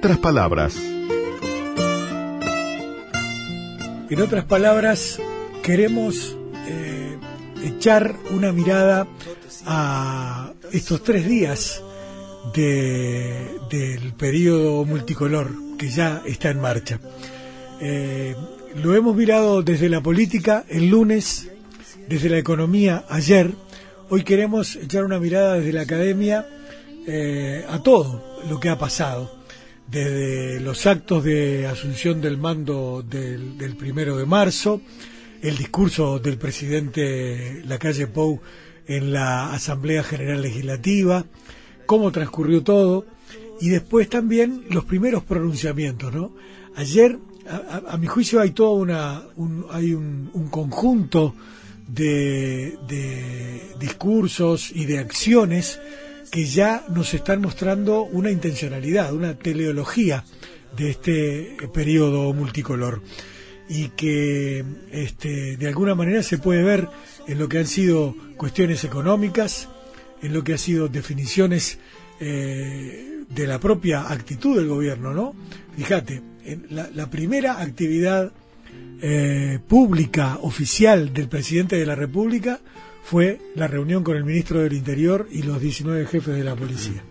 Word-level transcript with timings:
otras 0.00 0.16
palabras. 0.16 0.76
En 4.08 4.22
otras 4.22 4.46
palabras, 4.46 5.20
queremos 5.62 6.38
eh, 6.66 7.18
echar 7.64 8.16
una 8.30 8.50
mirada 8.50 9.06
a 9.66 10.54
estos 10.72 11.02
tres 11.02 11.28
días 11.28 11.82
del 12.54 14.14
periodo 14.16 14.86
multicolor 14.86 15.52
que 15.76 15.90
ya 15.90 16.22
está 16.24 16.48
en 16.48 16.62
marcha. 16.62 16.98
Eh, 17.82 18.34
lo 18.82 18.94
hemos 18.94 19.14
mirado 19.14 19.60
desde 19.60 19.90
la 19.90 20.00
política 20.00 20.64
el 20.70 20.88
lunes, 20.88 21.50
desde 22.08 22.30
la 22.30 22.38
economía 22.38 23.04
ayer. 23.10 23.52
Hoy 24.08 24.24
queremos 24.24 24.76
echar 24.76 25.04
una 25.04 25.18
mirada 25.18 25.56
desde 25.56 25.74
la 25.74 25.82
academia 25.82 26.48
eh, 27.06 27.66
a 27.68 27.82
todo 27.82 28.40
lo 28.48 28.58
que 28.60 28.70
ha 28.70 28.78
pasado 28.78 29.39
desde 29.90 30.60
los 30.60 30.86
actos 30.86 31.24
de 31.24 31.66
asunción 31.66 32.20
del 32.20 32.38
mando 32.38 33.02
del, 33.02 33.74
primero 33.76 34.16
de 34.16 34.24
marzo, 34.24 34.80
el 35.42 35.56
discurso 35.56 36.18
del 36.18 36.38
presidente 36.38 37.62
Lacalle 37.66 38.06
Pou 38.06 38.40
en 38.86 39.12
la 39.12 39.52
Asamblea 39.52 40.02
General 40.04 40.40
Legislativa, 40.40 41.24
cómo 41.86 42.12
transcurrió 42.12 42.62
todo 42.62 43.04
y 43.60 43.68
después 43.70 44.08
también 44.08 44.64
los 44.70 44.84
primeros 44.84 45.24
pronunciamientos, 45.24 46.14
¿no? 46.14 46.32
Ayer, 46.76 47.18
a, 47.48 47.96
mi 47.96 48.06
juicio, 48.06 48.40
hay 48.40 48.50
todo 48.50 48.74
una, 48.74 49.24
un, 49.36 49.66
hay 49.70 49.92
un, 49.92 50.48
conjunto 50.50 51.34
de, 51.88 52.78
de 52.86 53.74
discursos 53.80 54.70
y 54.72 54.84
de 54.84 55.00
acciones 55.00 55.80
que 56.30 56.44
ya 56.44 56.84
nos 56.88 57.12
están 57.14 57.40
mostrando 57.40 58.02
una 58.02 58.30
intencionalidad, 58.30 59.12
una 59.12 59.34
teleología 59.34 60.24
de 60.76 60.90
este 60.90 61.56
periodo 61.74 62.32
multicolor 62.32 63.02
y 63.68 63.88
que 63.90 64.64
este, 64.90 65.56
de 65.56 65.68
alguna 65.68 65.94
manera 65.94 66.22
se 66.22 66.38
puede 66.38 66.62
ver 66.62 66.88
en 67.26 67.38
lo 67.38 67.48
que 67.48 67.58
han 67.58 67.66
sido 67.66 68.16
cuestiones 68.36 68.84
económicas, 68.84 69.68
en 70.22 70.32
lo 70.32 70.42
que 70.42 70.52
han 70.52 70.58
sido 70.58 70.88
definiciones 70.88 71.78
eh, 72.20 73.24
de 73.28 73.46
la 73.46 73.60
propia 73.60 74.10
actitud 74.10 74.56
del 74.56 74.66
gobierno, 74.66 75.14
¿no? 75.14 75.34
Fíjate, 75.76 76.20
en 76.44 76.66
la, 76.70 77.10
primera 77.10 77.60
actividad 77.60 78.32
eh, 79.00 79.58
pública 79.68 80.38
oficial 80.42 81.12
del 81.12 81.28
presidente 81.28 81.76
de 81.76 81.86
la 81.86 81.94
República 81.94 82.60
fue 83.02 83.40
la 83.54 83.66
reunión 83.66 84.04
con 84.04 84.16
el 84.16 84.24
ministro 84.24 84.60
del 84.60 84.72
Interior 84.72 85.28
y 85.30 85.42
los 85.42 85.60
19 85.60 86.06
jefes 86.06 86.34
de 86.34 86.44
la 86.44 86.54
policía. 86.54 87.02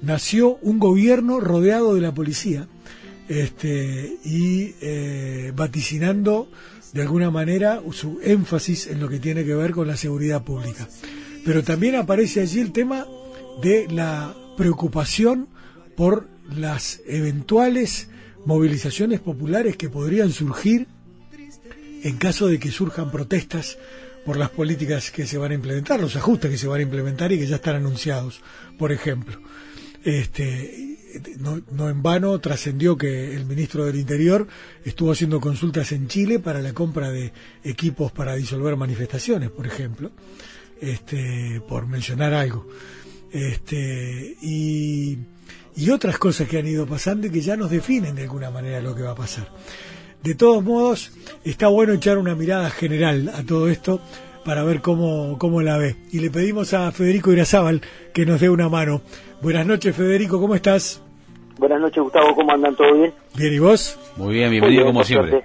Nació 0.00 0.56
un 0.62 0.78
gobierno 0.78 1.40
rodeado 1.40 1.94
de 1.94 2.00
la 2.00 2.14
policía 2.14 2.68
este, 3.28 4.16
y 4.24 4.74
eh, 4.80 5.52
vaticinando 5.54 6.50
de 6.92 7.02
alguna 7.02 7.30
manera 7.30 7.82
su 7.92 8.20
énfasis 8.22 8.86
en 8.86 9.00
lo 9.00 9.08
que 9.08 9.18
tiene 9.18 9.44
que 9.44 9.54
ver 9.54 9.72
con 9.72 9.86
la 9.86 9.96
seguridad 9.96 10.44
pública. 10.44 10.88
Pero 11.44 11.62
también 11.62 11.96
aparece 11.96 12.40
allí 12.40 12.60
el 12.60 12.72
tema 12.72 13.06
de 13.62 13.86
la 13.90 14.34
preocupación 14.56 15.48
por 15.96 16.28
las 16.56 17.00
eventuales 17.06 18.08
movilizaciones 18.44 19.20
populares 19.20 19.76
que 19.76 19.90
podrían 19.90 20.32
surgir 20.32 20.86
en 22.02 22.16
caso 22.16 22.46
de 22.46 22.58
que 22.58 22.70
surjan 22.70 23.10
protestas 23.10 23.78
por 24.28 24.36
las 24.36 24.50
políticas 24.50 25.10
que 25.10 25.26
se 25.26 25.38
van 25.38 25.52
a 25.52 25.54
implementar, 25.54 25.98
los 25.98 26.14
ajustes 26.14 26.50
que 26.50 26.58
se 26.58 26.66
van 26.66 26.80
a 26.80 26.82
implementar 26.82 27.32
y 27.32 27.38
que 27.38 27.46
ya 27.46 27.56
están 27.56 27.76
anunciados, 27.76 28.42
por 28.78 28.92
ejemplo. 28.92 29.40
Este, 30.04 30.98
no, 31.38 31.88
en 31.88 32.02
vano 32.02 32.38
trascendió 32.38 32.98
que 32.98 33.34
el 33.34 33.46
ministro 33.46 33.86
del 33.86 33.96
Interior 33.96 34.46
estuvo 34.84 35.12
haciendo 35.12 35.40
consultas 35.40 35.92
en 35.92 36.08
Chile 36.08 36.40
para 36.40 36.60
la 36.60 36.74
compra 36.74 37.10
de 37.10 37.32
equipos 37.64 38.12
para 38.12 38.34
disolver 38.34 38.76
manifestaciones, 38.76 39.48
por 39.50 39.66
ejemplo, 39.66 40.10
este, 40.78 41.62
por 41.66 41.86
mencionar 41.86 42.34
algo. 42.34 42.68
Este, 43.32 44.36
y, 44.42 45.20
y 45.74 45.88
otras 45.88 46.18
cosas 46.18 46.46
que 46.48 46.58
han 46.58 46.66
ido 46.66 46.86
pasando 46.86 47.28
y 47.28 47.30
que 47.30 47.40
ya 47.40 47.56
nos 47.56 47.70
definen 47.70 48.14
de 48.14 48.24
alguna 48.24 48.50
manera 48.50 48.82
lo 48.82 48.94
que 48.94 49.04
va 49.04 49.12
a 49.12 49.16
pasar. 49.16 49.50
De 50.22 50.34
todos 50.34 50.64
modos, 50.64 51.12
está 51.44 51.68
bueno 51.68 51.92
echar 51.92 52.18
una 52.18 52.34
mirada 52.34 52.70
general 52.70 53.30
a 53.34 53.44
todo 53.44 53.68
esto 53.68 54.00
para 54.44 54.64
ver 54.64 54.80
cómo, 54.80 55.38
cómo 55.38 55.62
la 55.62 55.76
ve. 55.78 55.96
Y 56.10 56.20
le 56.20 56.30
pedimos 56.30 56.74
a 56.74 56.90
Federico 56.90 57.32
Irazábal 57.32 57.82
que 58.12 58.26
nos 58.26 58.40
dé 58.40 58.50
una 58.50 58.68
mano. 58.68 59.02
Buenas 59.40 59.66
noches, 59.66 59.94
Federico, 59.94 60.40
¿cómo 60.40 60.54
estás? 60.54 61.02
Buenas 61.58 61.80
noches, 61.80 62.02
Gustavo, 62.02 62.34
¿cómo 62.34 62.52
andan? 62.52 62.74
¿Todo 62.74 62.94
bien? 62.94 63.14
Bien, 63.36 63.54
¿y 63.54 63.58
vos? 63.58 63.98
Muy 64.16 64.34
bien, 64.34 64.50
bienvenido 64.50 64.86
como 64.86 65.04
siempre. 65.04 65.44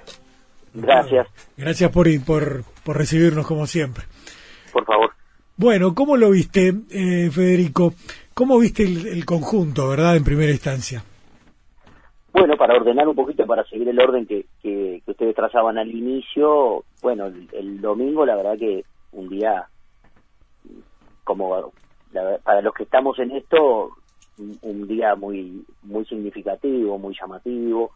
Gracias. 0.73 1.27
Gracias 1.55 1.91
por, 1.91 2.07
por, 2.23 2.63
por 2.83 2.97
recibirnos 2.97 3.45
como 3.45 3.67
siempre. 3.67 4.05
Por 4.71 4.85
favor. 4.85 5.11
Bueno, 5.55 5.93
¿cómo 5.93 6.17
lo 6.17 6.31
viste, 6.31 6.73
eh, 6.89 7.29
Federico? 7.31 7.93
¿Cómo 8.33 8.57
viste 8.57 8.83
el 8.83 9.23
conjunto, 9.25 9.89
verdad, 9.89 10.15
en 10.15 10.23
primera 10.23 10.51
instancia? 10.51 11.03
Bueno, 12.33 12.57
para 12.57 12.75
ordenar 12.75 13.07
un 13.07 13.15
poquito, 13.15 13.45
para 13.45 13.63
seguir 13.65 13.87
el 13.87 13.99
orden 13.99 14.25
que, 14.25 14.47
que, 14.61 15.03
ustedes 15.05 15.35
trazaban 15.35 15.77
al 15.77 15.89
inicio, 15.89 16.83
bueno, 17.01 17.27
el, 17.27 17.79
domingo 17.79 18.25
la 18.25 18.35
verdad 18.35 18.57
que 18.57 18.83
un 19.11 19.29
día, 19.29 19.67
como 21.23 21.71
para 22.43 22.61
los 22.61 22.73
que 22.73 22.83
estamos 22.83 23.19
en 23.19 23.31
esto, 23.31 23.91
un, 24.63 24.87
día 24.87 25.13
muy 25.13 25.63
muy 25.83 26.05
significativo, 26.05 26.97
muy 26.97 27.15
llamativo, 27.15 27.91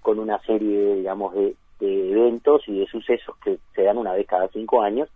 con 0.00 0.20
una 0.20 0.38
serie, 0.42 0.94
digamos, 0.94 1.34
de, 1.34 1.56
de 1.80 2.12
eventos 2.12 2.62
y 2.68 2.78
de 2.78 2.86
sucesos 2.86 3.36
que 3.42 3.58
se 3.74 3.82
dan 3.82 3.98
una 3.98 4.12
vez 4.12 4.28
cada 4.28 4.46
cinco 4.48 4.80
años 4.80 5.08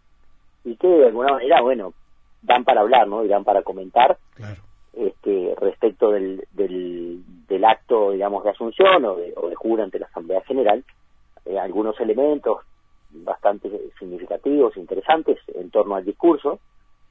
y 0.65 0.75
que 0.75 0.89
de 0.89 1.07
alguna 1.07 1.35
manera, 1.35 1.61
bueno, 1.61 1.93
dan 2.43 2.65
para 2.65 2.81
hablar, 2.81 3.07
¿no? 3.07 3.25
Y 3.25 3.29
dan 3.29 3.45
para 3.45 3.63
comentar. 3.63 4.19
Claro 4.35 4.67
este, 4.97 5.55
respecto 5.61 6.11
del, 6.11 6.45
del, 6.53 7.23
acto, 7.65 8.13
digamos, 8.13 8.45
de 8.45 8.51
asunción 8.51 9.05
o 9.05 9.17
de, 9.17 9.33
o 9.37 9.49
de 9.49 9.55
jura 9.55 9.85
ante 9.85 9.99
la 9.99 10.07
Asamblea 10.07 10.41
General, 10.43 10.85
eh, 11.45 11.59
algunos 11.59 11.99
elementos 12.01 12.59
bastante 13.11 13.71
significativos, 13.99 14.77
interesantes 14.77 15.39
en 15.55 15.71
torno 15.71 15.95
al 15.95 16.05
discurso 16.05 16.59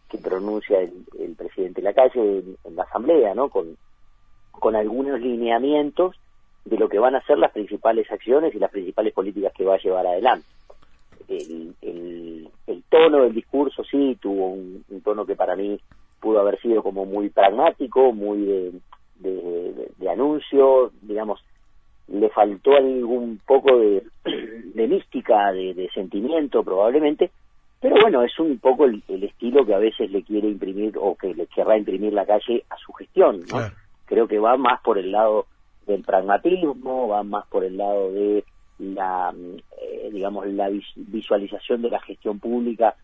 que 0.10 0.18
pronuncia 0.18 0.80
el, 0.82 1.36
presidente 1.36 1.82
de 1.82 1.86
la 1.86 1.94
calle 1.94 2.44
en, 2.64 2.76
la 2.76 2.84
Asamblea, 2.84 3.34
¿no? 3.34 3.50
Con, 3.50 3.78
algunos 4.76 5.22
lineamientos 5.22 6.16
de 6.66 6.78
lo 6.78 6.90
que 6.90 6.98
van 6.98 7.16
a 7.16 7.22
ser 7.22 7.38
las 7.38 7.52
principales 7.52 8.12
acciones 8.12 8.56
y 8.56 8.60
las 8.60 8.72
principales 8.72 9.14
políticas 9.14 9.54
que 9.54 9.64
va 9.64 9.76
a 9.76 9.80
llevar 9.80 10.08
adelante. 10.08 10.48
El, 11.28 11.76
el, 11.84 12.50
el 12.66 12.84
tono 12.90 13.22
del 13.22 13.34
discurso 13.34 13.84
sí 13.84 14.18
tuvo 14.20 14.50
un, 14.50 14.84
un 14.90 15.02
tono 15.02 15.24
que 15.26 15.36
para 15.36 15.56
mí 15.56 15.80
pudo 16.20 16.40
haber 16.40 16.60
sido 16.62 16.82
como 16.82 17.06
muy 17.06 17.30
pragmático, 17.30 18.12
muy 18.12 18.46
de, 18.46 18.72
anuncio, 20.16 20.92
digamos, 21.02 21.44
le 22.08 22.30
faltó 22.30 22.76
algún 22.76 23.40
poco 23.46 23.78
de, 23.78 24.04
mística, 24.88 25.52
de, 25.52 25.90
sentimiento 25.94 26.64
probablemente, 26.64 27.32
pero 27.80 27.96
bueno, 28.02 28.24
es 28.24 28.38
un 28.40 28.58
poco 28.60 28.86
el, 28.86 29.04
estilo 29.08 29.66
que 29.66 29.74
a 29.74 29.80
veces 29.80 30.10
le 30.12 30.24
quiere 30.24 30.48
imprimir 30.48 30.98
o 31.00 31.16
que 31.16 31.34
le 31.34 31.48
querrá 31.48 31.78
imprimir 31.78 32.14
la 32.14 32.26
calle 32.26 32.64
a 32.70 32.78
su 32.78 32.94
gestión, 32.94 33.42
¿no? 33.52 33.60
Creo 34.06 34.28
que 34.28 34.40
va 34.40 34.56
más 34.56 34.82
por 34.82 34.98
el 34.98 35.12
lado 35.12 35.48
del 35.88 36.04
pragmatismo, 36.04 37.08
va 37.08 37.24
más 37.24 37.46
por 37.48 37.64
el 37.64 37.78
lado 37.78 38.12
de 38.12 38.44
la, 38.80 39.34
eh, 39.82 40.10
digamos, 40.12 40.48
la 40.48 40.70
visualización 40.96 41.82
de 41.82 41.90
la 41.90 42.00
gestión 42.02 42.40
pública 42.40 42.96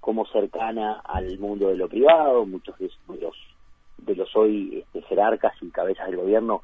como 0.00 0.26
cercana 0.26 1.00
al 1.04 1.38
mundo 1.38 1.68
de 1.68 1.76
lo 1.76 1.88
privado, 1.88 2.46
muchos 2.46 2.78
de 2.78 2.90
los, 3.20 3.36
de 4.06 4.14
los 4.14 4.34
hoy 4.36 4.82
este, 4.82 5.02
jerarcas 5.02 5.52
y 5.60 5.70
cabezas 5.70 6.06
del 6.06 6.16
gobierno 6.16 6.62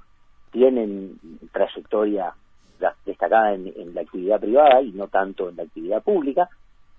tienen 0.50 1.18
trayectoria 1.52 2.32
destacada 3.04 3.54
en, 3.54 3.94
la 3.94 4.02
actividad 4.02 4.40
privada 4.40 4.82
y 4.82 4.92
no 4.92 5.08
tanto 5.08 5.48
en 5.48 5.56
la 5.56 5.62
actividad 5.62 6.02
pública. 6.02 6.48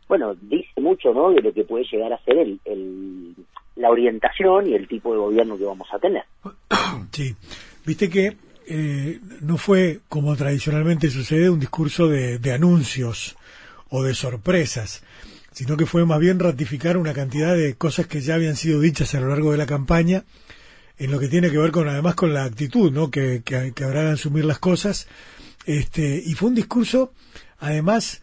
Bueno, 0.07 0.35
dice 0.35 0.79
mucho 0.81 1.13
¿no? 1.13 1.31
de 1.31 1.41
lo 1.41 1.53
que 1.53 1.63
puede 1.63 1.85
llegar 1.91 2.13
a 2.13 2.23
ser 2.23 2.37
el, 2.37 3.35
la 3.75 3.89
orientación 3.89 4.67
y 4.67 4.73
el 4.73 4.87
tipo 4.87 5.11
de 5.11 5.19
gobierno 5.19 5.57
que 5.57 5.65
vamos 5.65 5.87
a 5.91 5.99
tener. 5.99 6.23
Sí, 7.11 7.35
viste 7.83 8.11
que 8.11 8.37
eh, 8.67 9.19
no 9.41 9.57
fue 9.57 10.01
como 10.07 10.35
tradicionalmente 10.35 11.09
sucede 11.09 11.49
un 11.49 11.59
discurso 11.59 12.07
de, 12.07 12.37
de 12.37 12.53
anuncios 12.53 13.35
o 13.89 14.03
de 14.03 14.13
sorpresas 14.13 15.03
sino 15.57 15.75
que 15.75 15.87
fue 15.87 16.05
más 16.05 16.19
bien 16.19 16.37
ratificar 16.37 16.97
una 16.97 17.15
cantidad 17.15 17.55
de 17.55 17.73
cosas 17.73 18.05
que 18.05 18.21
ya 18.21 18.35
habían 18.35 18.55
sido 18.55 18.79
dichas 18.79 19.15
a 19.15 19.19
lo 19.19 19.29
largo 19.29 19.51
de 19.51 19.57
la 19.57 19.65
campaña, 19.65 20.23
en 20.99 21.09
lo 21.09 21.17
que 21.17 21.29
tiene 21.29 21.49
que 21.49 21.57
ver 21.57 21.71
con 21.71 21.89
además 21.89 22.13
con 22.13 22.31
la 22.31 22.43
actitud 22.43 22.91
¿no? 22.91 23.09
que, 23.09 23.41
que, 23.43 23.83
habrá 23.83 24.03
de 24.03 24.11
asumir 24.11 24.45
las 24.45 24.59
cosas. 24.59 25.07
Este, 25.65 26.21
y 26.23 26.35
fue 26.35 26.49
un 26.49 26.53
discurso, 26.53 27.11
además, 27.57 28.21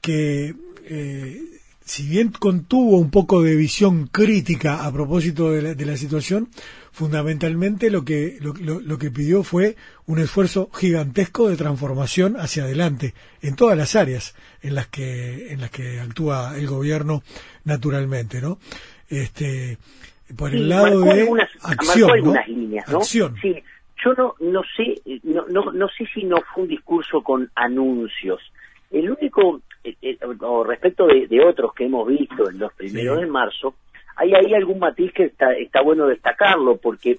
que 0.00 0.54
eh, 0.84 1.42
si 1.86 2.08
bien 2.08 2.32
contuvo 2.32 2.98
un 2.98 3.12
poco 3.12 3.42
de 3.42 3.54
visión 3.54 4.08
crítica 4.08 4.84
a 4.84 4.92
propósito 4.92 5.52
de 5.52 5.86
la, 5.86 5.96
situación, 5.96 6.48
fundamentalmente 6.90 7.90
lo 7.90 8.04
que, 8.04 8.38
lo, 8.40 8.98
que 8.98 9.12
pidió 9.12 9.44
fue 9.44 9.76
un 10.04 10.18
esfuerzo 10.18 10.68
gigantesco 10.74 11.48
de 11.48 11.56
transformación 11.56 12.36
hacia 12.38 12.64
adelante 12.64 13.14
en 13.40 13.54
todas 13.54 13.78
las 13.78 13.94
áreas 13.94 14.34
en 14.62 14.74
las 14.74 14.88
que, 14.88 15.52
en 15.52 15.60
las 15.60 15.70
que 15.70 16.00
actúa 16.00 16.58
el 16.58 16.66
gobierno 16.66 17.22
naturalmente, 17.64 18.40
¿no? 18.40 18.58
Este, 19.08 19.78
por 20.36 20.52
el 20.52 20.68
lado 20.68 21.02
de 21.02 21.28
acción, 21.62 22.34
líneas, 22.48 22.88
¿no? 22.88 23.00
Sí, 23.02 23.20
yo 23.20 24.12
no, 24.14 24.34
no 24.40 24.62
sé, 24.76 25.00
no, 25.22 25.46
no, 25.46 25.70
no 25.70 25.86
sé 25.96 26.04
si 26.12 26.24
no 26.24 26.38
fue 26.52 26.64
un 26.64 26.68
discurso 26.68 27.22
con 27.22 27.48
anuncios. 27.54 28.40
El 28.90 29.10
único, 29.10 29.60
o 30.40 30.64
respecto 30.64 31.06
de, 31.06 31.44
otros 31.44 31.72
que 31.74 31.84
hemos 31.84 32.06
visto 32.06 32.48
en 32.48 32.58
los 32.58 32.72
primeros 32.74 33.20
de 33.20 33.26
marzo, 33.26 33.74
hay 34.16 34.34
ahí 34.34 34.54
algún 34.54 34.78
matiz 34.78 35.12
que 35.12 35.24
está, 35.24 35.52
está 35.52 35.82
bueno 35.82 36.06
destacarlo, 36.06 36.76
porque 36.76 37.18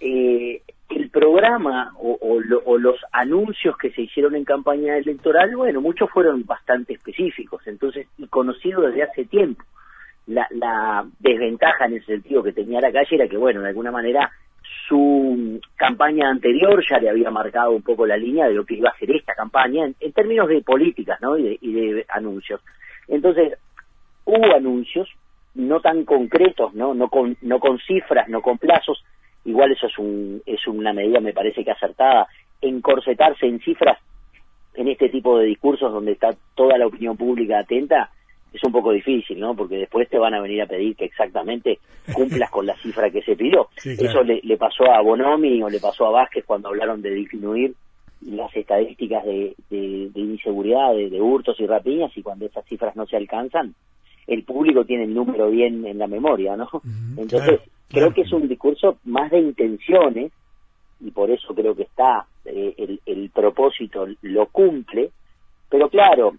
eh, 0.00 0.62
el 0.90 1.10
programa 1.10 1.92
o, 1.98 2.18
o, 2.20 2.78
los 2.78 2.96
anuncios 3.12 3.76
que 3.76 3.90
se 3.90 4.02
hicieron 4.02 4.34
en 4.34 4.44
campaña 4.44 4.96
electoral, 4.96 5.54
bueno, 5.56 5.80
muchos 5.80 6.10
fueron 6.10 6.44
bastante 6.44 6.94
específicos, 6.94 7.66
entonces, 7.66 8.06
y 8.18 8.26
conocidos 8.26 8.86
desde 8.86 9.02
hace 9.02 9.24
tiempo. 9.24 9.64
La, 10.26 10.46
la 10.50 11.06
desventaja 11.20 11.86
en 11.86 11.94
ese 11.94 12.06
sentido 12.06 12.42
que 12.42 12.52
tenía 12.52 12.80
la 12.80 12.92
calle 12.92 13.14
era 13.14 13.28
que, 13.28 13.36
bueno, 13.36 13.62
de 13.62 13.68
alguna 13.68 13.92
manera 13.92 14.30
su 14.88 15.60
campaña 15.76 16.28
anterior 16.28 16.84
ya 16.88 16.98
le 16.98 17.10
había 17.10 17.30
marcado 17.30 17.72
un 17.72 17.82
poco 17.82 18.06
la 18.06 18.16
línea 18.16 18.46
de 18.46 18.54
lo 18.54 18.64
que 18.64 18.74
iba 18.74 18.90
a 18.90 18.98
ser 18.98 19.10
esta 19.10 19.34
campaña 19.34 19.84
en, 19.84 20.12
términos 20.12 20.48
de 20.48 20.62
políticas 20.62 21.20
¿no? 21.20 21.36
y, 21.36 21.56
de, 21.72 22.04
anuncios. 22.08 22.60
Entonces, 23.08 23.58
hubo 24.24 24.54
anuncios 24.54 25.08
no 25.54 25.80
tan 25.80 26.04
concretos, 26.04 26.74
¿no? 26.74 26.94
No, 26.94 27.08
con, 27.08 27.36
no 27.40 27.58
con 27.58 27.78
cifras, 27.78 28.28
no 28.28 28.42
con 28.42 28.58
plazos, 28.58 29.02
igual 29.44 29.72
eso 29.72 29.86
es, 29.86 29.98
un, 29.98 30.42
es 30.44 30.66
una 30.66 30.92
medida, 30.92 31.20
me 31.20 31.32
parece 31.32 31.64
que 31.64 31.70
acertada, 31.70 32.28
encorsetarse 32.60 33.46
en 33.46 33.60
cifras 33.60 33.98
en 34.74 34.88
este 34.88 35.08
tipo 35.08 35.38
de 35.38 35.46
discursos 35.46 35.92
donde 35.92 36.12
está 36.12 36.34
toda 36.54 36.76
la 36.76 36.86
opinión 36.86 37.16
pública 37.16 37.60
atenta, 37.60 38.10
es 38.56 38.64
un 38.64 38.72
poco 38.72 38.92
difícil, 38.92 39.38
¿no? 39.38 39.54
Porque 39.54 39.76
después 39.76 40.08
te 40.08 40.18
van 40.18 40.34
a 40.34 40.40
venir 40.40 40.62
a 40.62 40.66
pedir 40.66 40.96
que 40.96 41.04
exactamente 41.04 41.78
cumplas 42.12 42.50
con 42.50 42.66
la 42.66 42.76
cifra 42.76 43.10
que 43.10 43.22
se 43.22 43.36
pidió. 43.36 43.68
Eso 43.84 44.22
le, 44.22 44.56
pasó 44.56 44.84
a 44.90 45.00
Bonomi 45.02 45.62
o 45.62 45.68
le 45.68 45.80
pasó 45.80 46.06
a 46.06 46.10
Vázquez 46.10 46.44
cuando 46.44 46.68
hablaron 46.68 47.02
de 47.02 47.10
disminuir 47.10 47.74
las 48.22 48.54
estadísticas 48.56 49.24
de, 49.24 49.54
inseguridad, 50.14 50.94
de, 50.94 51.20
hurtos 51.20 51.60
y 51.60 51.66
rapiñas, 51.66 52.16
y 52.16 52.22
cuando 52.22 52.46
esas 52.46 52.64
cifras 52.66 52.96
no 52.96 53.06
se 53.06 53.16
alcanzan, 53.16 53.74
el 54.26 54.42
público 54.42 54.84
tiene 54.84 55.04
el 55.04 55.14
número 55.14 55.50
bien 55.50 55.86
en 55.86 55.98
la 55.98 56.06
memoria, 56.06 56.56
¿no? 56.56 56.68
Entonces, 57.16 57.60
creo 57.88 58.12
que 58.12 58.22
es 58.22 58.32
un 58.32 58.48
discurso 58.48 58.98
más 59.04 59.30
de 59.30 59.40
intenciones, 59.40 60.32
y 61.00 61.10
por 61.10 61.30
eso 61.30 61.54
creo 61.54 61.76
que 61.76 61.82
está, 61.82 62.26
eh, 62.46 62.74
el, 62.78 63.00
el 63.04 63.30
propósito 63.30 64.06
lo 64.22 64.46
cumple, 64.46 65.10
pero 65.68 65.88
claro, 65.88 66.32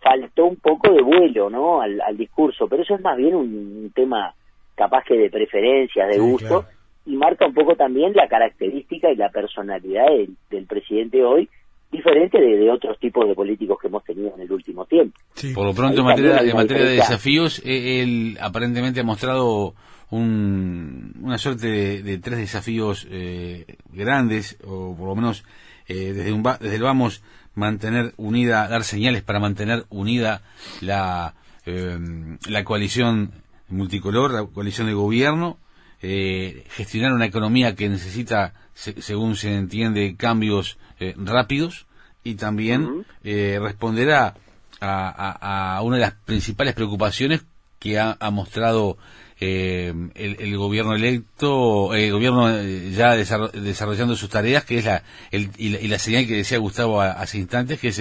faltó 0.00 0.46
un 0.46 0.56
poco 0.56 0.92
de 0.92 1.02
vuelo 1.02 1.50
¿no? 1.50 1.80
al, 1.80 2.16
discurso, 2.16 2.66
pero 2.68 2.82
eso 2.82 2.94
es 2.94 3.00
más 3.00 3.16
bien 3.16 3.34
un, 3.34 3.92
tema 3.94 4.34
capaz 4.74 5.04
que 5.04 5.16
de 5.16 5.30
preferencia, 5.30 6.06
de 6.06 6.18
gusto, 6.18 6.64
y 7.06 7.16
marca 7.16 7.46
un 7.46 7.54
poco 7.54 7.76
también 7.76 8.12
la 8.14 8.28
característica 8.28 9.10
y 9.10 9.16
la 9.16 9.28
personalidad 9.28 10.06
del, 10.50 10.66
presidente 10.66 11.22
hoy, 11.22 11.48
diferente 11.92 12.40
de, 12.40 12.70
otros 12.70 12.98
tipos 12.98 13.26
de 13.28 13.34
políticos 13.34 13.78
que 13.80 13.88
hemos 13.88 14.04
tenido 14.04 14.32
en 14.34 14.42
el 14.42 14.52
último 14.52 14.86
tiempo. 14.86 15.18
Por 15.54 15.66
lo 15.66 15.74
pronto, 15.74 16.00
en 16.00 16.06
materia, 16.06 16.38
en 16.38 16.56
materia 16.56 16.84
de 16.84 16.94
desafíos, 16.94 17.60
eh, 17.64 18.02
él 18.02 18.38
aparentemente 18.40 19.00
ha 19.00 19.04
mostrado 19.04 19.74
un, 20.10 21.14
una 21.22 21.36
suerte 21.36 22.02
de, 22.02 22.18
tres 22.18 22.38
desafíos 22.38 23.06
eh, 23.10 23.64
grandes, 23.92 24.58
o 24.64 24.96
por 24.96 25.08
lo 25.08 25.14
menos 25.14 25.44
eh, 25.88 26.12
desde, 26.12 26.32
un, 26.32 26.42
desde 26.42 26.76
el 26.76 26.82
vamos 26.82 27.22
mantener 27.54 28.14
unida, 28.16 28.68
dar 28.68 28.84
señales 28.84 29.22
para 29.22 29.40
mantener 29.40 29.86
unida 29.88 30.42
la, 30.80 31.34
em, 31.66 32.38
la 32.48 32.64
coalición 32.64 33.32
multicolor, 33.68 34.32
la 34.32 34.44
coalición 34.44 34.86
de 34.86 34.94
gobierno, 34.94 35.58
eh, 36.02 36.64
gestionar 36.70 37.12
una 37.12 37.26
economía 37.26 37.74
que 37.74 37.88
necesita, 37.88 38.54
según 38.74 39.36
se 39.36 39.54
entiende, 39.54 40.16
cambios 40.16 40.78
eh, 40.98 41.14
rápidos 41.16 41.86
y 42.24 42.34
también 42.34 43.04
eh, 43.22 43.58
responder 43.60 44.12
a, 44.12 44.34
a, 44.80 45.76
a, 45.76 45.82
una 45.82 45.96
de 45.96 46.02
las 46.02 46.12
principales 46.12 46.74
preocupaciones 46.74 47.44
que 47.78 47.98
ha, 47.98 48.16
ha 48.18 48.30
mostrado 48.30 48.98
eh, 49.40 49.92
el, 50.14 50.56
gobierno 50.58 50.94
electo, 50.94 51.94
el 51.94 52.12
gobierno 52.12 52.50
eh, 52.50 52.90
ya 52.90 53.16
desarrollando 53.16 54.14
sus 54.14 54.28
tareas, 54.28 54.64
que 54.64 54.78
es 54.78 54.84
la, 54.84 55.02
y, 55.32 55.88
la, 55.88 55.98
señal 55.98 56.26
que 56.26 56.36
decía 56.36 56.58
Gustavo 56.58 57.00
hace 57.00 57.38
instantes, 57.38 57.80
que 57.80 57.88
es 57.88 57.98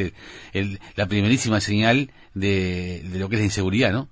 el, 0.54 0.80
la 0.96 1.06
primerísima 1.08 1.60
señal 1.62 2.10
de, 2.34 3.02
lo 3.18 3.30
que 3.30 3.36
es 3.36 3.42
la 3.42 3.46
inseguridad, 3.46 3.92
¿no? 3.92 4.08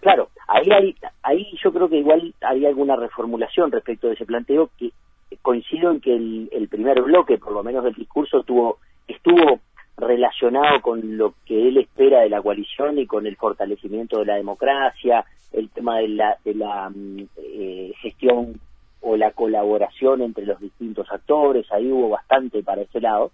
Claro, 0.00 0.28
ahí, 0.48 0.70
hay, 0.70 0.94
ahí 1.22 1.46
yo 1.62 1.72
creo 1.72 1.88
que 1.88 1.98
igual 1.98 2.32
hay 2.42 2.64
alguna 2.64 2.96
reformulación 2.96 3.72
respecto 3.72 4.06
de 4.06 4.14
ese 4.14 4.24
planteo, 4.24 4.70
que 4.78 4.92
coincido 5.42 5.90
en 5.90 6.00
que 6.00 6.14
el, 6.14 6.48
el 6.52 6.68
primer 6.68 7.02
bloque, 7.02 7.38
por 7.38 7.52
lo 7.52 7.62
menos 7.62 7.84
del 7.84 7.94
discurso, 7.94 8.42
tuvo 8.42 8.78
estuvo 9.10 9.60
relacionado 10.00 10.80
con 10.80 11.16
lo 11.16 11.34
que 11.44 11.68
él 11.68 11.78
espera 11.78 12.20
de 12.20 12.30
la 12.30 12.42
coalición 12.42 12.98
y 12.98 13.06
con 13.06 13.26
el 13.26 13.36
fortalecimiento 13.36 14.18
de 14.18 14.26
la 14.26 14.36
democracia, 14.36 15.24
el 15.52 15.68
tema 15.70 15.98
de 15.98 16.08
la, 16.08 16.36
de 16.44 16.54
la 16.54 16.90
mm, 16.90 17.26
eh, 17.36 17.92
gestión 18.00 18.60
o 19.02 19.16
la 19.16 19.32
colaboración 19.32 20.22
entre 20.22 20.46
los 20.46 20.60
distintos 20.60 21.10
actores, 21.10 21.70
ahí 21.72 21.90
hubo 21.90 22.10
bastante 22.10 22.62
para 22.62 22.82
ese 22.82 23.00
lado. 23.00 23.30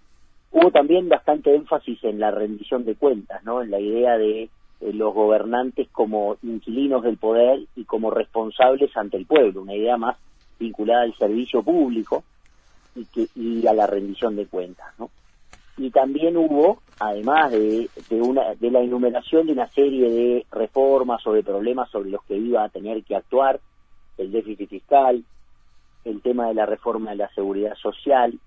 Hubo 0.53 0.71
también 0.71 1.09
bastante 1.09 1.55
énfasis 1.55 2.03
en 2.05 2.21
la 2.21 2.31
rendición 2.31 2.85
de 2.85 2.95
cuentas, 2.95 3.43
¿no? 3.45 3.63
En 3.63 3.71
la 3.71 3.81
idea 3.81 4.17
de 4.17 4.49
los 4.81 5.13
gobernantes 5.13 5.89
como 5.91 6.37
inquilinos 6.43 7.03
del 7.03 7.17
poder 7.17 7.61
y 7.75 7.85
como 7.85 8.11
responsables 8.11 8.97
ante 8.97 9.17
el 9.17 9.27
pueblo, 9.27 9.63
una 9.63 9.75
idea 9.75 9.97
más 9.97 10.17
vinculada 10.59 11.03
al 11.03 11.15
servicio 11.15 11.63
público 11.63 12.23
y, 12.95 13.05
que, 13.07 13.27
y 13.35 13.67
a 13.67 13.75
la 13.75 13.87
rendición 13.87 14.37
de 14.37 14.47
cuentas, 14.47 14.87
¿no? 14.99 15.11
Y 15.77 15.91
también 15.91 16.37
hubo, 16.37 16.79
además 16.99 17.53
de, 17.53 17.89
de, 18.09 18.21
una, 18.21 18.55
de 18.55 18.71
la 18.71 18.81
enumeración 18.81 19.47
de 19.47 19.53
una 19.53 19.69
serie 19.69 20.11
de 20.11 20.47
reformas 20.51 21.27
o 21.27 21.33
de 21.33 21.43
problemas 21.43 21.91
sobre 21.91 22.11
los 22.11 22.23
que 22.25 22.37
iba 22.37 22.65
a 22.65 22.69
tener 22.69 23.03
que 23.05 23.17
actuar, 23.17 23.61
el 24.19 24.33
déficit 24.33 24.69
fiscal, 24.69 25.23
el 26.05 26.23
tema 26.23 26.49
de 26.49 26.55
la 26.55 26.67
reforma 26.67 27.11
de 27.11 27.17
la 27.17 27.29
seguridad 27.35 27.75
social, 27.77 28.39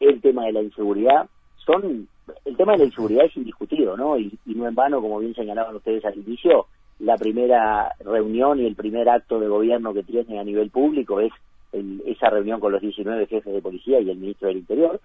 el 0.00 0.20
tema 0.20 0.46
de 0.46 0.52
la 0.52 0.62
inseguridad, 0.62 1.28
son 1.64 2.08
el 2.44 2.56
tema 2.56 2.72
de 2.72 2.78
la 2.78 2.84
inseguridad 2.84 3.24
es 3.26 3.36
indiscutido, 3.36 3.96
¿no? 3.96 4.18
Y, 4.18 4.38
no 4.46 4.66
en 4.66 4.74
vano, 4.74 5.00
como 5.00 5.18
bien 5.18 5.34
señalaban 5.34 5.76
ustedes 5.76 6.04
al 6.04 6.16
inicio, 6.16 6.66
la 6.98 7.16
primera 7.16 7.94
reunión 8.00 8.60
y 8.60 8.66
el 8.66 8.76
primer 8.76 9.08
acto 9.08 9.40
de 9.40 9.48
gobierno 9.48 9.92
que 9.92 10.02
tiene 10.02 10.38
a 10.38 10.44
nivel 10.44 10.70
público 10.70 11.20
es 11.20 11.32
esa 11.72 12.30
reunión 12.30 12.60
con 12.60 12.72
los 12.72 12.80
19 12.80 13.26
jefes 13.26 13.52
de 13.52 13.62
policía 13.62 14.00
y 14.00 14.10
el 14.10 14.18
ministro 14.18 14.48
del 14.48 14.58
Interior, 14.58 15.00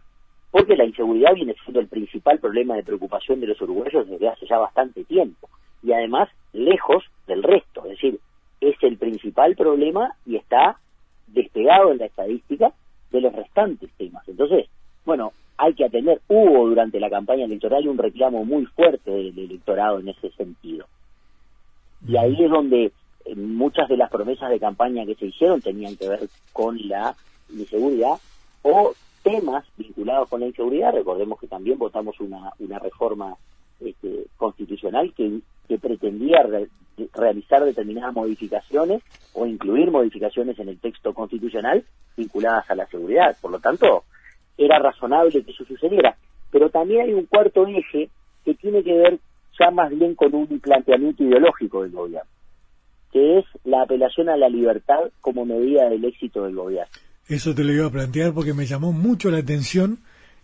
porque 0.51 0.75
la 0.75 0.85
inseguridad 0.85 1.33
viene 1.33 1.55
siendo 1.63 1.79
el 1.79 1.87
principal 1.87 2.39
problema 2.39 2.75
de 2.75 2.83
preocupación 2.83 3.39
de 3.39 3.47
los 3.47 3.61
uruguayos 3.61 4.07
desde 4.07 4.29
hace 4.29 4.45
ya 4.45 4.57
bastante 4.57 5.03
tiempo 5.03 5.49
y 5.83 5.91
además 5.93 6.29
lejos 6.53 7.03
del 7.27 7.43
resto, 7.43 7.83
es 7.85 7.91
decir, 7.91 8.19
es 8.61 8.75
el 8.81 8.97
principal 8.97 9.55
problema 9.55 10.15
y 10.25 10.37
está 10.37 10.77
despegado 11.27 11.91
en 11.91 11.99
la 11.99 12.05
estadística 12.05 12.73
de 13.11 13.21
los 13.21 13.33
restantes 13.33 13.89
temas. 13.97 14.27
Entonces, 14.27 14.67
bueno, 15.05 15.33
hay 15.57 15.73
que 15.73 15.85
atender, 15.85 16.21
hubo 16.27 16.67
durante 16.67 16.99
la 16.99 17.09
campaña 17.09 17.45
electoral 17.45 17.87
un 17.87 17.97
reclamo 17.97 18.43
muy 18.43 18.65
fuerte 18.65 19.11
del 19.11 19.37
electorado 19.37 19.99
en 19.99 20.09
ese 20.09 20.31
sentido. 20.31 20.85
Y 22.07 22.17
ahí 22.17 22.43
es 22.43 22.49
donde 22.49 22.91
eh, 23.25 23.35
muchas 23.35 23.87
de 23.87 23.97
las 23.97 24.09
promesas 24.09 24.49
de 24.49 24.59
campaña 24.59 25.05
que 25.05 25.15
se 25.15 25.27
hicieron 25.27 25.61
tenían 25.61 25.95
que 25.95 26.09
ver 26.09 26.19
con 26.51 26.77
la 26.87 27.15
inseguridad 27.49 28.15
o 28.63 28.93
temas 29.25 29.65
vinculados 29.75 30.29
con 30.29 30.39
la 30.39 30.45
inseguridad. 30.45 30.93
Recordemos 30.93 31.39
que 31.39 31.47
también 31.47 31.79
votamos 31.79 32.19
una, 32.19 32.53
una 32.59 32.77
reforma 32.77 33.35
este, 33.79 34.27
constitucional 34.37 35.11
que, 35.17 35.39
que 35.67 35.79
pretendía 35.79 36.47
realizar 37.11 37.65
determinadas 37.65 38.13
modificaciones 38.13 39.01
o 39.33 39.47
incluir 39.47 39.89
modificaciones 39.89 40.59
en 40.59 40.69
el 40.69 40.79
texto 40.79 41.13
constitucional 41.13 41.83
vinculadas 42.15 42.69
a 42.69 42.75
la 42.75 42.85
seguridad. 42.85 43.35
Por 43.41 43.51
lo 43.51 43.59
tanto, 43.59 44.03
era 44.57 44.77
razonable 44.77 45.43
que 45.43 45.51
eso 45.51 45.65
sucediera. 45.65 46.15
Pero 46.51 46.69
también 46.69 47.01
hay 47.01 47.13
un 47.13 47.25
cuarto 47.25 47.65
eje 47.65 48.09
que 48.45 48.53
tiene 48.53 48.83
que 48.83 48.93
ver 48.93 49.19
ya 49.59 49.71
más 49.71 49.89
bien 49.89 50.13
con 50.13 50.35
un 50.35 50.59
planteamiento 50.59 51.23
ideológico 51.23 51.81
del 51.81 51.91
gobierno, 51.91 52.29
que 53.11 53.39
es 53.39 53.45
la 53.63 53.81
apelación 53.81 54.29
a 54.29 54.37
la 54.37 54.49
libertad 54.49 55.09
como 55.19 55.45
medida 55.45 55.89
del 55.89 56.05
éxito 56.05 56.43
del 56.43 56.55
gobierno. 56.55 56.91
Eso 57.27 57.55
te 57.55 57.63
lo 57.63 57.73
iba 57.73 57.87
a 57.87 57.91
plantear 57.91 58.33
porque 58.33 58.53
me 58.53 58.65
llamó 58.65 58.91
mucho 58.91 59.31
la 59.31 59.39
atención 59.39 59.97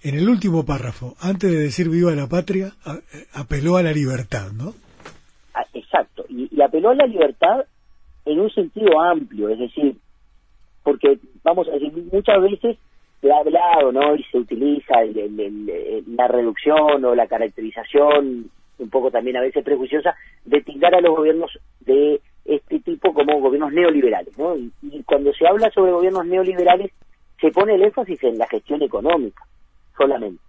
en 0.04 0.16
el 0.16 0.28
último 0.28 0.66
párrafo. 0.66 1.16
Antes 1.20 1.52
de 1.52 1.58
decir 1.58 1.90
viva 1.90 2.12
la 2.12 2.28
patria, 2.28 2.72
apeló 3.34 3.78
a 3.78 3.84
la 3.84 3.92
libertad, 3.92 4.52
¿no? 4.52 4.74
Ah, 5.54 5.66
y, 6.30 6.62
apeló 6.62 6.90
a 6.90 6.96
la 6.96 7.06
libertad 7.06 7.66
en 8.26 8.40
un 8.40 8.50
sentido 8.50 9.00
amplio, 9.00 9.50
es 9.50 9.60
decir, 9.60 9.96
porque, 10.84 11.20
vamos 11.44 11.68
a 11.68 11.72
decir, 11.74 11.92
muchas 12.12 12.42
veces 12.42 12.78
se 13.22 13.32
ha 13.32 13.38
hablado, 13.38 13.92
¿no? 13.92 14.16
Y 14.16 14.24
se 14.24 14.40
utiliza 14.40 14.96
la 16.16 16.28
reducción 16.28 17.06
o 17.06 17.14
la 17.14 17.28
caracterización, 17.28 18.50
un 18.80 18.90
poco 18.90 19.12
también 19.12 19.38
a 19.38 19.42
veces 19.42 19.64
prejuiciosa, 19.64 20.16
de 20.46 20.62
tildar 20.62 20.96
a 20.96 21.02
los 21.02 21.16
gobiernos 21.16 21.52
de 21.82 22.20
este 22.46 22.80
tipo 22.80 23.14
como 23.14 23.40
gobiernos 23.40 23.74
neoliberales, 23.74 24.38
¿no? 24.38 24.56
y 24.56 24.72
cuando 25.04 25.34
se 25.34 25.48
habla 25.48 25.70
sobre 25.72 25.92
gobiernos 25.92 26.26
neoliberales, 26.26 26.92
se 27.40 27.52
pone 27.52 27.76
el 27.76 27.84
énfasis 27.84 28.24
en 28.24 28.38
la 28.38 28.48
gestión 28.48 28.82
económica 28.82 29.44
solamente 29.98 30.42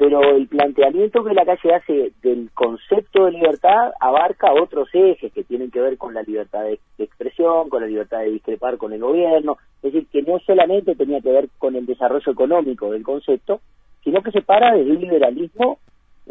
pero 0.00 0.34
el 0.34 0.48
planteamiento 0.48 1.22
que 1.22 1.34
la 1.34 1.44
calle 1.44 1.74
hace 1.74 2.12
del 2.22 2.50
concepto 2.54 3.26
de 3.26 3.32
libertad 3.32 3.92
abarca 4.00 4.50
otros 4.50 4.88
ejes 4.94 5.30
que 5.30 5.44
tienen 5.44 5.70
que 5.70 5.82
ver 5.82 5.98
con 5.98 6.14
la 6.14 6.22
libertad 6.22 6.62
de, 6.62 6.80
expresión, 6.96 7.68
con 7.68 7.82
la 7.82 7.86
libertad 7.86 8.20
de 8.20 8.30
discrepar 8.30 8.78
con 8.78 8.94
el 8.94 9.00
gobierno, 9.00 9.58
es 9.82 9.92
decir, 9.92 10.08
que 10.10 10.22
no 10.22 10.38
solamente 10.38 10.94
tenía 10.94 11.20
que 11.20 11.30
ver 11.30 11.50
con 11.58 11.76
el 11.76 11.84
desarrollo 11.84 12.32
económico 12.32 12.90
del 12.90 13.02
concepto, 13.02 13.60
sino 14.02 14.22
que 14.22 14.30
se 14.30 14.40
para 14.40 14.74
desde 14.74 14.90
un 14.90 15.02
liberalismo 15.02 15.78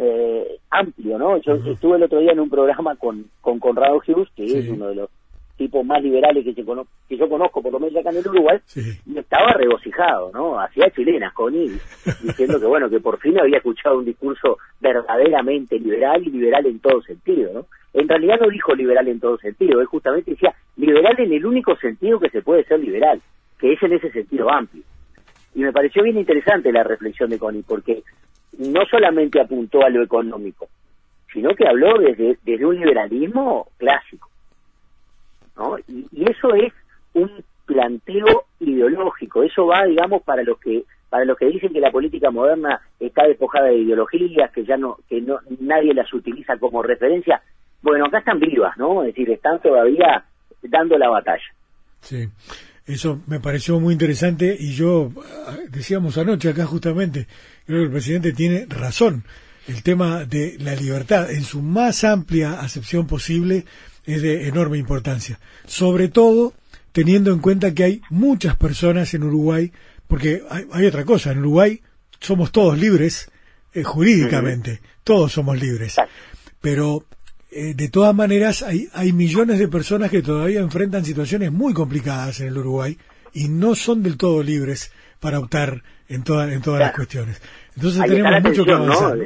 eh, 0.01 0.59
amplio, 0.69 1.17
¿no? 1.17 1.37
Yo 1.41 1.55
estuve 1.55 1.97
el 1.97 2.03
otro 2.03 2.19
día 2.19 2.31
en 2.31 2.39
un 2.39 2.49
programa 2.49 2.95
con, 2.95 3.25
con 3.41 3.59
Conrado 3.59 3.97
Hughes, 3.97 4.29
que 4.33 4.45
es 4.45 4.69
uno 4.69 4.87
de 4.87 4.95
los 4.95 5.09
tipos 5.57 5.85
más 5.85 6.01
liberales 6.01 6.45
que, 6.45 6.55
que 6.55 7.17
yo 7.17 7.27
conozco, 7.27 7.61
por 7.61 7.73
lo 7.73 7.81
menos 7.81 7.97
acá 7.97 8.11
en 8.11 8.17
el 8.19 8.27
Uruguay, 8.29 8.59
y 9.05 9.17
estaba 9.17 9.51
regocijado, 9.51 10.31
¿no? 10.33 10.57
Hacía 10.57 10.89
chilenas 10.91 11.33
con 11.33 11.53
él, 11.53 11.77
diciendo 12.23 12.61
que, 12.61 12.65
bueno, 12.65 12.89
que 12.89 13.01
por 13.01 13.19
fin 13.19 13.37
había 13.37 13.57
escuchado 13.57 13.97
un 13.97 14.05
discurso 14.05 14.57
verdaderamente 14.79 15.77
liberal 15.77 16.25
y 16.25 16.31
liberal 16.31 16.65
en 16.65 16.79
todo 16.79 17.01
sentido, 17.01 17.51
¿no? 17.53 17.65
En 17.91 18.07
realidad 18.07 18.39
no 18.39 18.47
dijo 18.47 18.73
liberal 18.73 19.05
en 19.09 19.19
todo 19.19 19.37
sentido, 19.37 19.81
él 19.81 19.87
justamente 19.87 20.31
decía 20.31 20.55
liberal 20.77 21.15
en 21.19 21.33
el 21.33 21.45
único 21.45 21.75
sentido 21.75 22.21
que 22.21 22.29
se 22.29 22.41
puede 22.41 22.63
ser 22.63 22.79
liberal, 22.79 23.21
que 23.59 23.73
es 23.73 23.83
en 23.83 23.91
ese 23.91 24.11
sentido 24.11 24.49
amplio. 24.49 24.83
Y 25.55 25.59
me 25.59 25.73
pareció 25.73 26.03
bien 26.03 26.17
interesante 26.17 26.71
la 26.71 26.83
reflexión 26.83 27.29
de 27.29 27.39
Connie, 27.39 27.63
porque 27.67 28.03
no 28.59 28.85
solamente 28.85 29.41
apuntó 29.41 29.83
a 29.83 29.89
lo 29.89 30.03
económico, 30.03 30.67
sino 31.33 31.55
que 31.55 31.67
habló 31.67 31.97
desde, 31.97 32.37
desde 32.43 32.65
un 32.65 32.75
liberalismo 32.75 33.67
clásico 33.77 34.29
y, 35.87 36.29
eso 36.29 36.53
es 36.55 36.73
un 37.13 37.43
planteo 37.65 38.45
ideológico, 38.59 39.43
eso 39.43 39.67
va, 39.67 39.85
digamos, 39.85 40.23
para 40.23 40.43
los 40.43 40.59
que 40.59 40.83
para 41.09 41.25
los 41.25 41.37
que 41.37 41.47
dicen 41.47 41.73
que 41.73 41.79
la 41.79 41.91
política 41.91 42.29
moderna 42.29 42.79
está 42.99 43.25
despojada 43.25 43.67
de 43.67 43.77
ideologías, 43.77 44.51
que 44.51 44.63
ya 44.63 44.77
no 44.77 44.97
que 45.07 45.21
no 45.21 45.39
nadie 45.59 45.93
las 45.93 46.13
utiliza 46.13 46.57
como 46.57 46.83
referencia, 46.83 47.41
bueno, 47.81 48.05
acá 48.05 48.19
están 48.19 48.39
vivas, 48.39 48.77
¿no? 48.77 49.01
Es 49.01 49.07
decir, 49.07 49.29
están 49.31 49.59
todavía 49.59 50.23
dando 50.61 50.97
la 50.97 51.09
batalla. 51.09 51.43
Sí. 52.01 52.27
Eso 52.85 53.21
me 53.27 53.39
pareció 53.39 53.79
muy 53.79 53.93
interesante 53.93 54.55
y 54.59 54.73
yo 54.73 55.11
ah, 55.47 55.57
decíamos 55.69 56.17
anoche 56.17 56.49
acá 56.49 56.65
justamente, 56.65 57.27
creo 57.65 57.79
que 57.79 57.85
el 57.85 57.91
presidente 57.91 58.33
tiene 58.33 58.65
razón. 58.67 59.23
El 59.67 59.83
tema 59.83 60.25
de 60.25 60.57
la 60.59 60.73
libertad 60.75 61.29
en 61.29 61.43
su 61.43 61.61
más 61.61 62.03
amplia 62.03 62.59
acepción 62.59 63.05
posible 63.05 63.65
es 64.05 64.21
de 64.23 64.47
enorme 64.47 64.77
importancia. 64.77 65.39
Sobre 65.67 66.07
todo 66.07 66.53
teniendo 66.91 67.31
en 67.31 67.39
cuenta 67.39 67.73
que 67.73 67.83
hay 67.83 68.01
muchas 68.09 68.55
personas 68.55 69.13
en 69.13 69.23
Uruguay, 69.23 69.71
porque 70.07 70.43
hay, 70.49 70.85
otra 70.85 71.05
cosa, 71.05 71.31
en 71.31 71.39
Uruguay 71.39 71.81
somos 72.19 72.51
todos 72.51 72.77
libres 72.77 73.29
eh, 73.73 73.83
jurídicamente, 73.83 74.81
todos 75.03 75.31
somos 75.31 75.59
libres, 75.59 75.95
pero 76.59 77.05
eh, 77.59 77.73
de 77.75 77.89
todas 77.89 78.15
maneras 78.15 78.63
hay, 78.63 78.87
hay 78.93 79.11
millones 79.11 79.59
de 79.59 79.67
personas 79.67 80.09
que 80.09 80.21
todavía 80.21 80.61
enfrentan 80.61 81.03
situaciones 81.03 81.51
muy 81.51 81.73
complicadas 81.73 82.39
en 82.39 82.47
el 82.47 82.57
Uruguay 82.57 82.97
y 83.33 83.49
no 83.49 83.75
son 83.75 84.01
del 84.01 84.17
todo 84.17 84.41
libres 84.41 84.93
para 85.19 85.39
optar 85.39 85.81
en, 86.07 86.23
toda, 86.23 86.51
en 86.53 86.61
todas 86.61 86.79
las 86.79 86.93
cuestiones. 86.93 87.41
Entonces 87.75 88.01
tenemos 88.05 88.41
mucho 88.43 88.63
que 88.63 88.71
avanzar. 88.71 89.17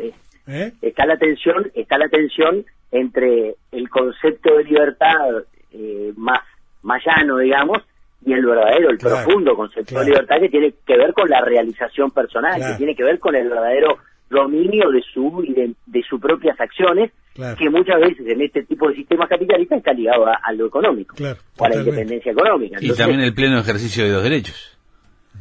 ¿Eh? 0.48 0.74
Está 0.82 1.06
la 1.06 1.18
tensión, 1.18 1.72
está 1.76 2.00
la 2.00 2.10
tensión 2.10 2.66
entre 2.92 3.56
el 3.72 3.90
concepto 3.90 4.58
de 4.58 4.64
libertad 4.64 5.44
eh, 5.72 6.12
más, 6.18 6.42
más 6.82 7.02
llano, 7.06 7.38
digamos, 7.38 7.84
y 8.26 8.34
el 8.34 8.46
verdadero, 8.46 8.90
el 8.90 8.98
profundo 8.98 9.56
concepto 9.56 10.00
de 10.00 10.06
libertad 10.06 10.40
que 10.40 10.50
tiene 10.50 10.74
que 10.86 10.98
ver 10.98 11.14
con 11.14 11.30
la 11.30 11.42
realización 11.42 12.10
personal, 12.10 12.60
que 12.60 12.78
tiene 12.78 12.96
que 12.96 13.04
ver 13.04 13.20
con 13.20 13.36
el 13.36 13.48
verdadero 13.48 14.00
dominio 14.34 14.90
de 14.90 15.02
su 15.02 15.46
de, 15.48 15.74
de 15.86 16.04
sus 16.04 16.20
propias 16.20 16.60
acciones, 16.60 17.12
que 17.58 17.70
muchas 17.70 18.00
veces 18.00 18.28
en 18.28 18.42
este 18.42 18.64
tipo 18.64 18.90
de 18.90 18.96
sistemas 18.96 19.30
capitalistas 19.30 19.78
está 19.78 19.94
ligado 19.94 20.26
a, 20.28 20.52
lo 20.54 20.68
económico, 20.68 21.16
o 21.58 21.66
a 21.66 21.70
la 21.70 21.76
independencia 21.76 22.32
económica. 22.32 22.78
y 22.82 22.94
también 22.94 23.22
el 23.22 23.34
pleno 23.34 23.60
ejercicio 23.60 24.04
de 24.06 24.12
los 24.12 24.24
derechos. 24.24 24.78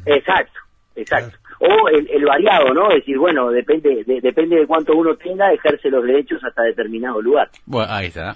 Exacto, 0.05 0.59
exacto 0.95 1.37
o 1.65 1.87
el, 1.89 2.25
variado, 2.25 2.73
¿no? 2.73 2.89
Es 2.89 2.97
decir, 2.97 3.17
bueno, 3.17 3.49
depende 3.49 4.03
de, 4.03 4.19
depende 4.19 4.57
de 4.57 4.67
cuánto 4.67 4.95
uno 4.95 5.15
tenga, 5.15 5.51
ejerce 5.53 5.89
los 5.89 6.03
derechos 6.03 6.43
hasta 6.43 6.63
determinado 6.63 7.21
lugar. 7.21 7.49
Bueno, 7.65 7.91
ahí 7.91 8.07
está. 8.07 8.35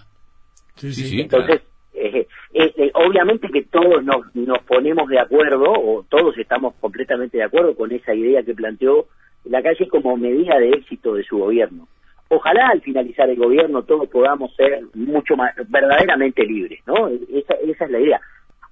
Sí, 0.75 0.93
sí, 0.93 1.21
Entonces, 1.21 1.61
eh, 1.93 2.27
eh, 2.53 2.73
eh, 2.77 2.91
obviamente 2.93 3.49
que 3.49 3.63
todos 3.63 4.03
nos, 4.03 4.33
nos 4.33 4.59
ponemos 4.59 5.09
de 5.09 5.19
acuerdo, 5.19 5.65
o 5.65 6.05
todos 6.07 6.37
estamos 6.37 6.75
completamente 6.79 7.37
de 7.37 7.43
acuerdo 7.43 7.75
con 7.75 7.91
esa 7.91 8.13
idea 8.13 8.43
que 8.43 8.53
planteó 8.53 9.07
la 9.49 9.61
calle 9.61 9.87
como 9.87 10.17
medida 10.17 10.57
de 10.59 10.69
éxito 10.69 11.15
de 11.15 11.23
su 11.23 11.37
gobierno. 11.37 11.87
Ojalá 12.29 12.69
al 12.69 12.81
finalizar 12.81 13.29
el 13.29 13.37
gobierno 13.37 13.83
todos 13.83 14.09
podamos 14.09 14.53
ser 14.55 14.81
mucho 14.93 15.35
más 15.35 15.53
verdaderamente 15.69 16.43
libres, 16.45 16.81
¿no? 16.85 17.07
Esa, 17.07 17.53
esa 17.63 17.85
es 17.85 17.91
la 17.91 17.99
idea 17.99 18.21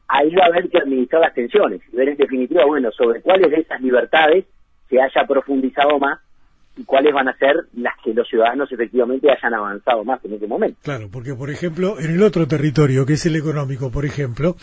ahí 0.07 0.33
va 0.35 0.43
a 0.43 0.47
haber 0.47 0.69
que 0.69 0.77
administrar 0.77 1.21
las 1.21 1.33
tensiones 1.33 1.81
y 1.91 1.95
ver 1.95 2.09
en 2.09 2.17
definitiva, 2.17 2.65
bueno, 2.65 2.91
sobre 2.91 3.21
cuáles 3.21 3.51
de 3.51 3.57
esas 3.57 3.81
libertades 3.81 4.45
se 4.89 5.01
haya 5.01 5.27
profundizado 5.27 5.97
más 5.99 6.19
y 6.77 6.83
cuáles 6.83 7.13
van 7.13 7.29
a 7.29 7.37
ser 7.37 7.55
las 7.73 7.93
que 8.03 8.13
los 8.13 8.27
ciudadanos 8.27 8.69
efectivamente 8.71 9.31
hayan 9.31 9.53
avanzado 9.53 10.03
más 10.03 10.23
en 10.25 10.33
este 10.33 10.45
momento. 10.45 10.77
Claro, 10.83 11.07
porque 11.11 11.33
por 11.33 11.49
ejemplo, 11.49 11.99
en 11.99 12.11
el 12.11 12.21
otro 12.21 12.47
territorio, 12.47 13.05
que 13.05 13.13
es 13.13 13.25
el 13.25 13.35
económico, 13.35 13.91
por 13.91 14.05
ejemplo, 14.05 14.55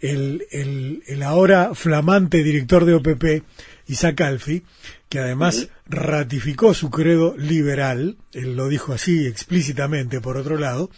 el, 0.00 0.42
el, 0.50 1.02
el 1.06 1.22
ahora 1.22 1.74
flamante 1.74 2.42
director 2.42 2.84
de 2.86 2.94
OPP, 2.94 3.44
Isaac 3.88 4.20
Alfi, 4.20 4.62
que 5.08 5.18
además 5.18 5.68
ratificó 5.86 6.74
su 6.74 6.90
credo 6.90 7.36
liberal, 7.36 8.16
él 8.32 8.54
lo 8.54 8.68
dijo 8.68 8.92
así 8.92 9.26
explícitamente 9.26 10.20
por 10.20 10.36
otro 10.36 10.58
lado, 10.58 10.90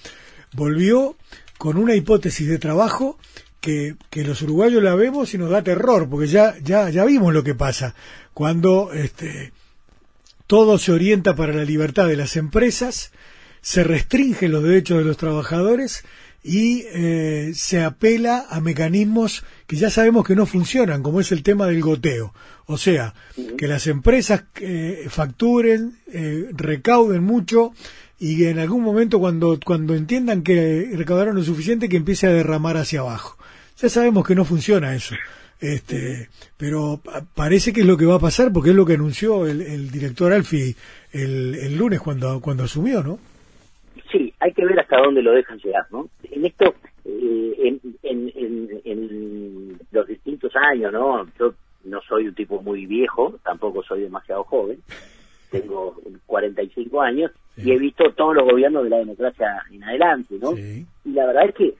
volvió 0.52 1.16
con 1.56 1.78
una 1.78 1.94
hipótesis 1.94 2.48
de 2.48 2.58
trabajo 2.58 3.18
que, 3.60 3.96
que, 4.10 4.24
los 4.24 4.42
uruguayos 4.42 4.82
la 4.82 4.94
vemos 4.94 5.32
y 5.34 5.38
nos 5.38 5.50
da 5.50 5.62
terror, 5.62 6.08
porque 6.08 6.26
ya, 6.26 6.56
ya, 6.62 6.88
ya 6.90 7.04
vimos 7.04 7.32
lo 7.32 7.44
que 7.44 7.54
pasa. 7.54 7.94
Cuando 8.32 8.92
este, 8.92 9.52
todo 10.46 10.78
se 10.78 10.92
orienta 10.92 11.36
para 11.36 11.52
la 11.52 11.64
libertad 11.64 12.08
de 12.08 12.16
las 12.16 12.36
empresas, 12.36 13.12
se 13.60 13.84
restringen 13.84 14.50
los 14.50 14.62
derechos 14.62 14.98
de 14.98 15.04
los 15.04 15.16
trabajadores 15.16 16.04
y 16.42 16.84
eh, 16.92 17.52
se 17.54 17.82
apela 17.82 18.46
a 18.48 18.60
mecanismos 18.60 19.44
que 19.66 19.76
ya 19.76 19.90
sabemos 19.90 20.26
que 20.26 20.34
no 20.34 20.46
funcionan, 20.46 21.02
como 21.02 21.20
es 21.20 21.32
el 21.32 21.42
tema 21.42 21.66
del 21.66 21.82
goteo. 21.82 22.32
O 22.66 22.78
sea, 22.78 23.14
que 23.58 23.66
las 23.66 23.86
empresas 23.86 24.44
eh, 24.60 25.06
facturen, 25.08 25.98
eh, 26.12 26.48
recauden 26.52 27.24
mucho 27.24 27.72
y 28.18 28.44
en 28.44 28.58
algún 28.58 28.82
momento 28.82 29.18
cuando, 29.18 29.58
cuando 29.64 29.94
entiendan 29.94 30.42
que 30.42 30.90
recaudaron 30.94 31.36
lo 31.36 31.42
suficiente 31.42 31.88
que 31.88 31.96
empiece 31.96 32.26
a 32.26 32.32
derramar 32.32 32.76
hacia 32.76 33.00
abajo. 33.00 33.36
Ya 33.80 33.88
sabemos 33.88 34.26
que 34.26 34.34
no 34.34 34.44
funciona 34.44 34.94
eso, 34.94 35.14
este, 35.58 36.28
pero 36.56 37.00
parece 37.34 37.72
que 37.72 37.80
es 37.80 37.86
lo 37.86 37.96
que 37.96 38.04
va 38.04 38.16
a 38.16 38.20
pasar 38.20 38.52
porque 38.52 38.70
es 38.70 38.76
lo 38.76 38.84
que 38.84 38.92
anunció 38.94 39.46
el, 39.46 39.90
director 39.90 40.32
Alfi 40.32 40.76
el, 41.12 41.76
lunes 41.76 41.98
cuando, 42.00 42.40
cuando 42.40 42.64
asumió, 42.64 43.02
¿no? 43.02 43.18
Hay 44.40 44.52
que 44.52 44.64
ver 44.64 44.80
hasta 44.80 44.98
dónde 44.98 45.22
lo 45.22 45.32
dejan 45.32 45.58
llegar, 45.58 45.86
¿no? 45.90 46.08
En 46.24 46.46
esto, 46.46 46.74
eh, 47.04 47.78
en, 48.02 49.78
los 49.92 50.06
distintos 50.06 50.52
años, 50.56 50.92
¿no? 50.92 51.26
Yo 51.38 51.54
no 51.84 52.00
soy 52.02 52.28
un 52.28 52.34
tipo 52.34 52.62
muy 52.62 52.86
viejo, 52.86 53.38
tampoco 53.42 53.82
soy 53.82 54.02
demasiado 54.02 54.44
joven, 54.44 54.78
tengo 55.50 55.96
45 56.26 57.02
años 57.02 57.32
y 57.56 57.72
he 57.72 57.78
visto 57.78 58.12
todos 58.12 58.36
los 58.36 58.44
gobiernos 58.44 58.84
de 58.84 58.90
la 58.90 58.98
democracia 58.98 59.62
en 59.70 59.82
adelante, 59.84 60.36
¿no? 60.40 60.52
Y 60.56 60.86
la 61.04 61.26
verdad 61.26 61.46
es 61.48 61.54
que 61.54 61.74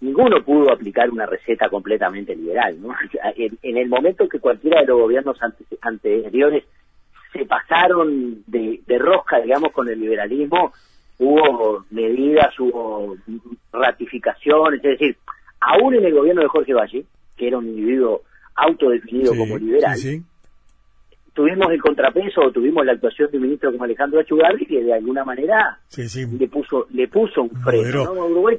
ninguno 0.00 0.42
pudo 0.44 0.72
aplicar 0.72 1.10
una 1.10 1.26
receta 1.26 1.68
completamente 1.68 2.34
liberal. 2.34 2.80
¿no? 2.80 2.94
En, 3.36 3.76
el 3.76 3.88
momento 3.88 4.28
que 4.28 4.40
cualquiera 4.40 4.80
de 4.80 4.86
los 4.86 5.00
gobiernos 5.00 5.38
anteriores 5.80 6.64
se 7.32 7.44
pasaron 7.44 8.42
de, 8.46 8.80
rosca, 8.98 9.40
digamos, 9.40 9.72
con 9.72 9.88
el 9.88 10.00
liberalismo, 10.00 10.72
hubo 11.18 11.84
medidas, 11.90 12.58
hubo 12.58 13.16
ratificaciones, 13.72 14.82
es 14.84 14.98
decir, 14.98 15.16
aún 15.60 15.94
en 15.94 16.04
el 16.04 16.14
gobierno 16.14 16.42
de 16.42 16.48
Jorge 16.48 16.74
Valle, 16.74 17.04
que 17.36 17.48
era 17.48 17.58
un 17.58 17.66
individuo 17.66 18.22
autodefinido 18.54 19.34
como 19.36 19.58
liberal, 19.58 19.96
tuvimos 21.38 21.70
el 21.70 21.80
contrapeso 21.80 22.40
o 22.40 22.50
tuvimos 22.50 22.84
la 22.84 22.92
actuación 22.92 23.30
de 23.30 23.36
un 23.36 23.44
ministro 23.44 23.70
como 23.70 23.84
Alejandro 23.84 24.18
Achugarri 24.20 24.66
que 24.66 24.82
de 24.82 24.92
alguna 24.92 25.24
manera 25.24 25.78
le 25.96 26.48
puso 26.48 26.86
le 26.90 27.06
puso 27.06 27.42
un 27.42 27.50
freno. 27.50 28.12
Uruguay, 28.12 28.58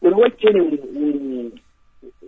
Uruguay 0.00 0.32
tiene 0.38 0.62
un, 0.62 1.52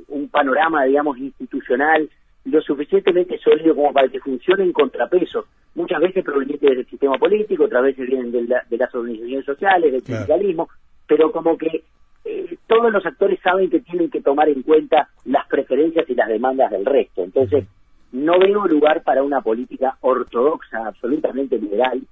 un, 0.09 0.29
panorama, 0.29 0.85
digamos, 0.85 1.17
institucional 1.17 2.11
lo 2.45 2.61
suficientemente 2.61 3.39
sólido 3.39 3.75
como 3.75 3.93
para 3.93 4.09
que 4.09 4.21
funcione 4.21 4.65
en 4.65 4.73
contrapeso. 4.73 5.47
Muchas 5.77 6.01
veces 6.01 6.25
provenientes 6.25 6.71
del 6.71 6.87
sistema 6.87 7.19
político, 7.19 7.65
otras 7.65 7.83
veces 7.83 8.07
vienen 8.07 8.33
de, 8.33 8.77
las 8.79 8.95
organizaciones 8.95 9.45
sociales, 9.45 9.93
del 9.93 10.03
sindicalismo, 10.03 10.69
pero 11.07 11.31
como 11.31 11.57
que 11.57 11.85
eh, 12.25 12.57
todos 12.67 12.91
los 12.91 13.05
actores 13.05 13.39
saben 13.43 13.69
que 13.69 13.81
tienen 13.81 14.11
que 14.11 14.23
tomar 14.23 14.49
en 14.49 14.63
cuenta 14.63 15.11
las 15.27 15.47
preferencias 15.47 16.09
y 16.09 16.15
las 16.15 16.29
demandas 16.29 16.71
del 16.71 16.85
resto. 16.85 17.23
Entonces, 17.23 17.67
no 18.13 18.39
veo 18.39 18.67
lugar 18.67 19.03
para 19.03 19.23
una 19.23 19.43
política 19.43 19.99
ortodoxa, 20.01 20.87
absolutamente 20.87 21.59
liberal, 21.59 22.03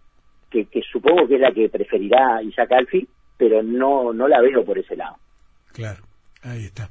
que, 0.50 0.68
supongo 0.92 1.26
que 1.26 1.36
es 1.36 1.40
la 1.40 1.50
que 1.50 1.68
preferirá 1.68 2.42
Isaac 2.42 2.70
Alfi, 2.72 3.08
pero 3.36 3.62
no, 3.62 4.12
no 4.12 4.28
la 4.28 4.40
veo 4.40 4.64
por 4.64 4.78
ese 4.78 4.94
lado. 4.94 5.16
Claro, 5.72 6.02
ahí 6.42 6.66
está. 6.66 6.90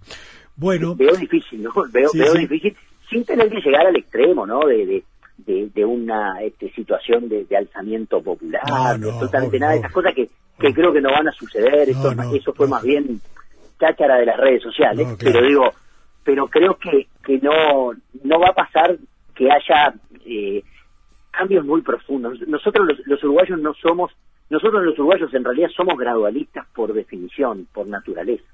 Bueno. 0.56 0.96
Veo 0.96 1.16
difícil, 1.16 1.64
¿no? 1.64 1.72
Veo, 1.92 2.10
veo 2.14 2.34
difícil, 2.34 2.76
sin 3.10 3.24
tener 3.24 3.50
que 3.50 3.62
llegar 3.62 3.88
al 3.88 3.96
extremo, 3.96 4.46
¿no? 4.46 4.66
De, 4.68 4.86
de, 4.86 5.04
de, 5.46 5.86
una 5.86 6.42
este, 6.42 6.72
situación 6.72 7.30
de, 7.30 7.46
alzamiento 7.56 8.22
popular, 8.22 8.62
totalmente 9.20 9.60
nada 9.60 9.74
de 9.74 9.80
esas 9.80 9.92
cosas 9.92 10.14
que, 10.14 10.30
que 10.60 10.74
creo 10.74 10.94
que 10.94 11.02
no 11.02 11.12
van 11.12 11.28
a 11.28 11.32
suceder. 11.32 11.90
Esto, 11.90 12.12
eso 12.34 12.54
fue 12.54 12.68
más 12.68 12.84
bien 12.84 13.20
cháchara 13.80 14.18
de 14.18 14.26
las 14.26 14.38
redes 14.38 14.64
sociales, 14.64 15.08
pero 15.20 15.42
digo, 15.42 15.74
pero 16.24 16.48
creo 16.48 16.78
que, 16.78 17.08
que 17.24 17.40
no, 17.40 17.92
no 18.24 18.40
va 18.40 18.50
a 18.50 18.54
pasar 18.54 18.98
que 19.36 19.50
haya 19.52 19.94
eh, 20.26 20.64
cambios 21.32 21.66
muy 21.66 21.82
profundos. 21.82 22.40
Nosotros 22.48 22.88
los, 23.06 23.24
uruguayos 23.24 23.60
no 23.60 23.74
somos, 23.74 24.12
nosotros 24.50 24.84
los 24.84 24.98
uruguayos 24.98 25.34
en 25.34 25.44
realidad 25.44 25.70
somos 25.76 25.98
gradualistas 25.98 26.68
por 26.74 26.94
definición, 26.94 27.68
por 27.74 27.88
naturaleza. 27.88 28.46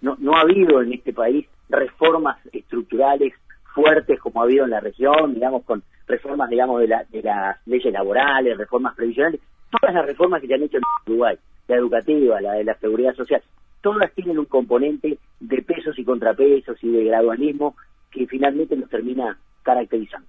No, 0.00 0.16
no 0.18 0.36
ha 0.36 0.40
habido 0.40 0.82
en 0.82 0.92
este 0.92 1.12
país 1.12 1.46
reformas 1.68 2.38
estructurales 2.52 3.34
fuertes 3.74 4.18
como 4.20 4.40
ha 4.40 4.44
habido 4.44 4.64
en 4.64 4.70
la 4.70 4.80
región, 4.80 5.34
digamos, 5.34 5.64
con 5.64 5.82
reformas, 6.06 6.48
digamos, 6.50 6.80
de, 6.80 6.88
la, 6.88 7.04
de 7.10 7.22
las 7.22 7.56
leyes 7.66 7.92
laborales, 7.92 8.56
reformas 8.56 8.94
previsionales, 8.94 9.40
todas 9.70 9.94
las 9.94 10.06
reformas 10.06 10.40
que 10.40 10.46
se 10.46 10.54
han 10.54 10.62
hecho 10.62 10.78
en 10.78 10.82
Uruguay, 11.06 11.36
la 11.68 11.76
educativa, 11.76 12.40
la 12.40 12.52
de 12.54 12.64
la 12.64 12.74
seguridad 12.78 13.14
social, 13.14 13.42
todas 13.80 14.12
tienen 14.14 14.38
un 14.38 14.46
componente 14.46 15.18
de 15.40 15.62
pesos 15.62 15.98
y 15.98 16.04
contrapesos 16.04 16.76
y 16.82 16.90
de 16.90 17.04
gradualismo 17.04 17.76
que 18.10 18.26
finalmente 18.26 18.76
nos 18.76 18.88
termina 18.88 19.38
caracterizando. 19.62 20.26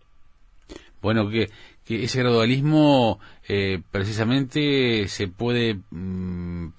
Bueno, 1.01 1.29
que, 1.29 1.47
que 1.85 2.03
ese 2.03 2.19
gradualismo 2.19 3.19
eh, 3.47 3.79
precisamente 3.91 5.07
se 5.07 5.27
puede 5.27 5.79
mm, 5.91 6.69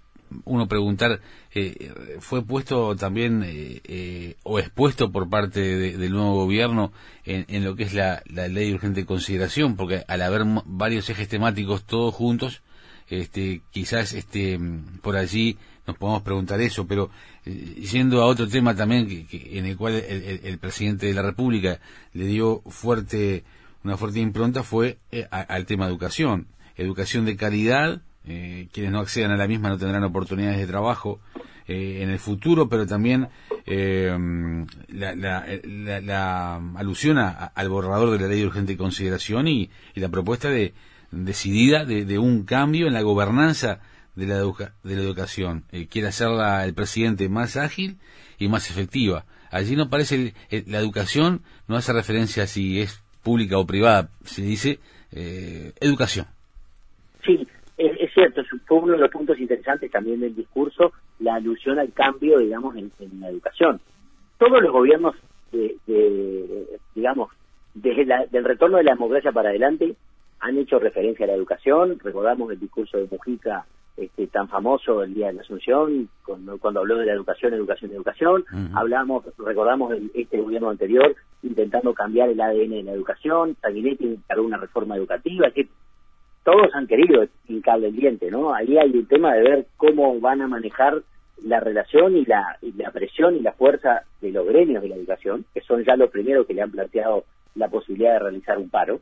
uno 0.45 0.69
preguntar, 0.69 1.21
eh, 1.55 1.93
¿fue 2.21 2.45
puesto 2.45 2.97
también 2.97 3.43
eh, 3.45 4.37
o 4.43 4.59
expuesto 4.59 5.11
por 5.11 5.29
parte 5.29 5.61
del 5.61 6.13
nuevo 6.13 6.35
gobierno 6.35 6.93
en, 7.25 7.65
lo 7.65 7.77
que 7.77 7.85
es 7.85 7.95
la, 7.95 8.23
la 8.27 8.49
ley 8.49 8.77
de 8.77 9.07
consideración? 9.07 9.77
Porque 9.77 10.05
al 10.09 10.23
haber 10.23 10.43
varios 10.65 11.09
ejes 11.11 11.29
temáticos 11.29 11.85
todos 11.85 12.15
juntos, 12.15 12.63
este, 13.09 13.63
quizás 13.71 14.13
este, 14.13 14.59
por 15.03 15.17
allí 15.17 15.57
nos 15.87 15.97
podemos 15.97 16.23
preguntar 16.23 16.61
eso, 16.61 16.87
pero 16.87 17.11
eh, 17.47 17.51
yendo 17.91 18.21
a 18.21 18.27
otro 18.27 18.47
tema 18.47 18.77
también 18.77 19.07
que, 19.07 19.59
en 19.59 19.65
el 19.65 19.77
cual 19.77 19.95
el, 19.95 20.59
presidente 20.59 21.07
de 21.07 21.15
la 21.15 21.23
República 21.23 21.81
le 22.13 22.27
dio 22.27 22.61
fuerte 22.67 23.45
una 23.85 23.97
fuerte 23.97 24.21
impronta 24.21 24.63
fue 24.63 24.99
eh, 25.11 25.27
al 25.31 25.65
tema 25.65 25.87
de 25.87 25.93
educación, 25.93 26.49
educación 26.77 27.25
de 27.25 27.37
calidad, 27.37 28.03
eh, 28.29 28.69
quienes 28.73 28.93
no 28.93 29.01
accedan 29.01 29.31
a 29.33 29.37
la 29.37 29.49
misma 29.49 29.71
no 29.71 29.79
tendrán 29.79 30.05
oportunidades 30.05 30.59
de 30.59 30.67
trabajo 30.67 31.21
en 31.71 32.09
el 32.09 32.19
futuro, 32.19 32.71
pero 32.71 32.87
también 32.87 33.29
la, 33.67 35.45
la, 36.01 36.57
alusión 36.77 37.19
al 37.19 37.69
borrador 37.69 38.11
de 38.13 38.21
la 38.21 38.27
ley 38.27 38.41
de 38.41 38.47
urgente 38.47 38.75
consideración 38.79 39.49
y, 39.49 39.69
la 39.95 40.09
propuesta 40.09 40.49
de 40.49 40.73
decidida 41.11 41.85
de 41.85 42.19
un 42.19 42.45
cambio 42.45 42.87
en 42.87 42.95
la 42.95 43.03
gobernanza 43.03 43.81
de 44.19 44.27
la, 44.27 44.37
de 44.37 44.97
la 44.97 45.03
educación. 45.03 45.65
Eh, 45.71 45.87
quiere 45.87 46.09
hacerla 46.09 46.65
el 46.65 46.75
presidente 46.75 47.29
más 47.29 47.57
ágil 47.57 47.99
y 48.39 48.49
más 48.49 48.69
efectiva. 48.69 49.25
Allí 49.51 49.77
no 49.77 49.89
parece, 49.89 50.35
la 50.67 50.79
educación 50.79 51.43
no 51.69 51.77
hace 51.77 51.93
referencia 51.93 52.43
a 52.43 52.47
si 52.47 52.81
es 52.81 53.01
pública 53.23 53.59
o 53.59 53.67
privada, 53.67 54.11
se 54.25 54.43
dice 54.43 54.81
eh, 55.13 55.73
educación. 55.81 56.27
Sí, 57.25 57.47
cierto, 58.19 58.43
fue 58.67 58.79
uno 58.79 58.93
de 58.93 58.99
los 58.99 59.11
puntos 59.11 59.39
interesantes 59.39 59.91
también 59.91 60.21
del 60.21 60.35
discurso, 60.35 60.93
la 61.21 61.35
alusión 61.35 61.79
al 61.79 61.93
cambio, 61.93 62.39
digamos, 62.39 62.77
en, 62.77 62.91
la 63.21 63.29
educación. 63.29 63.81
Todos 64.39 64.63
los 64.63 64.73
gobiernos, 64.73 65.15
de, 65.53 65.77
digamos, 66.95 67.31
desde 67.75 68.03
el 68.33 68.45
retorno 68.45 68.79
de 68.79 68.85
la 68.85 68.93
democracia 68.93 69.33
para 69.33 69.51
adelante, 69.51 69.95
han 70.41 70.59
hecho 70.59 70.79
referencia 70.79 71.25
a 71.25 71.29
la 71.29 71.35
educación. 71.35 71.99
Recordamos 72.03 72.51
el 72.53 72.61
discurso 72.61 72.99
de 72.99 73.09
Mujica 73.11 73.65
este, 73.97 74.29
tan 74.29 74.49
famoso 74.49 75.03
el 75.03 75.15
día 75.15 75.29
de 75.29 75.35
la 75.35 75.43
Asunción, 75.43 76.09
cuando, 76.25 76.59
cuando 76.59 76.81
habló 76.81 76.99
de 76.99 77.07
la 77.07 77.13
educación, 77.13 77.55
educación, 77.55 77.91
educación. 77.93 78.45
Hablamos, 78.75 79.25
recordamos 79.39 79.95
este 80.15 80.41
gobierno 80.41 80.71
anterior 80.71 81.17
intentando 81.43 81.93
cambiar 81.95 82.29
el 82.29 82.41
ADN 82.41 82.71
de 82.71 82.83
la 82.85 82.93
educación. 82.93 83.57
Sanguinetti 83.61 84.07
encargó 84.07 84.45
una 84.45 84.59
reforma 84.59 84.97
educativa. 84.97 85.51
Todos 86.51 86.75
han 86.75 86.87
querido 86.87 87.27
hincarle 87.49 87.89
el 87.89 87.97
diente, 87.97 88.31
¿no? 88.31 88.55
Ahí 88.55 88.79
hay 88.79 88.91
un 88.91 89.07
tema 89.07 89.35
de 89.35 89.43
ver 89.43 89.67
cómo 89.77 90.19
van 90.19 90.41
a 90.41 90.49
manejar 90.49 91.03
la 91.45 91.61
relación 91.61 92.17
y 92.17 92.25
la, 92.25 92.57
y 92.63 92.73
la 92.73 92.91
presión 92.91 93.37
y 93.37 93.41
la 93.41 93.53
fuerza 93.53 94.03
de 94.21 94.33
los 94.33 94.47
gremios 94.47 94.83
de 94.83 94.89
la 94.89 94.97
educación, 94.97 95.45
que 95.53 95.61
son 95.61 95.85
ya 95.85 95.97
los 95.97 96.11
primeros 96.11 96.47
que 96.47 96.55
le 96.55 96.63
han 96.63 96.71
planteado 96.71 97.25
la 97.55 97.69
posibilidad 97.69 98.15
de 98.15 98.19
realizar 98.21 98.57
un 98.59 98.71
paro, 98.71 99.01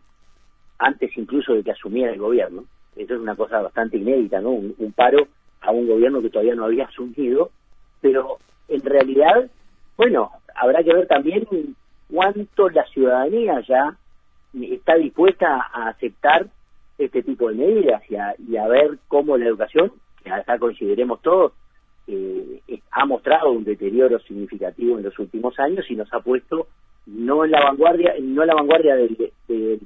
antes 0.79 1.17
incluso 1.17 1.55
de 1.55 1.63
que 1.63 1.71
asumiera 1.71 2.13
el 2.13 2.19
gobierno 2.19 2.65
eso 2.97 3.15
es 3.15 3.21
una 3.21 3.37
cosa 3.37 3.61
bastante 3.61 3.99
inédita, 3.99 4.41
¿no? 4.41 4.51
Un, 4.51 4.93
paro 4.95 5.29
a 5.61 5.71
un 5.71 5.87
gobierno 5.87 6.23
que 6.23 6.31
todavía 6.31 6.55
no 6.55 6.65
había 6.65 6.87
asumido, 6.87 7.51
pero 8.01 8.39
en 8.69 8.81
realidad, 8.81 9.51
bueno, 9.97 10.31
habrá 10.55 10.83
que 10.83 10.95
ver 10.95 11.07
también 11.07 11.47
cuánto 12.11 12.71
la 12.71 12.85
ciudadanía 12.87 13.61
ya 13.61 13.97
está 14.55 14.95
dispuesta 14.95 15.69
a 15.73 15.89
aceptar 15.89 16.47
este 16.99 17.23
tipo 17.23 17.49
de 17.49 17.55
medidas 17.55 18.03
y 18.11 18.17
a, 18.17 18.35
y 18.39 18.57
a 18.57 18.67
ver 18.69 18.99
cómo 19.09 19.37
la 19.37 19.47
educación, 19.47 19.93
que 20.23 20.31
hasta 20.31 20.59
consideremos 20.59 21.21
todos, 21.23 21.53
eh, 22.07 22.61
ha 22.93 23.05
mostrado 23.05 23.51
un 23.51 23.65
deterioro 23.65 24.19
significativo 24.21 24.97
en 24.97 25.05
los 25.05 25.19
últimos 25.19 25.59
años 25.59 25.85
y 25.91 25.97
nos 25.97 26.13
ha 26.13 26.21
puesto 26.21 26.69
no 27.07 27.45
en 27.45 27.53
la 27.53 27.63
vanguardia, 27.63 28.15
no 28.21 28.43
en 28.43 28.49
la 28.49 28.55
vanguardia 28.55 28.97
del, 28.97 29.17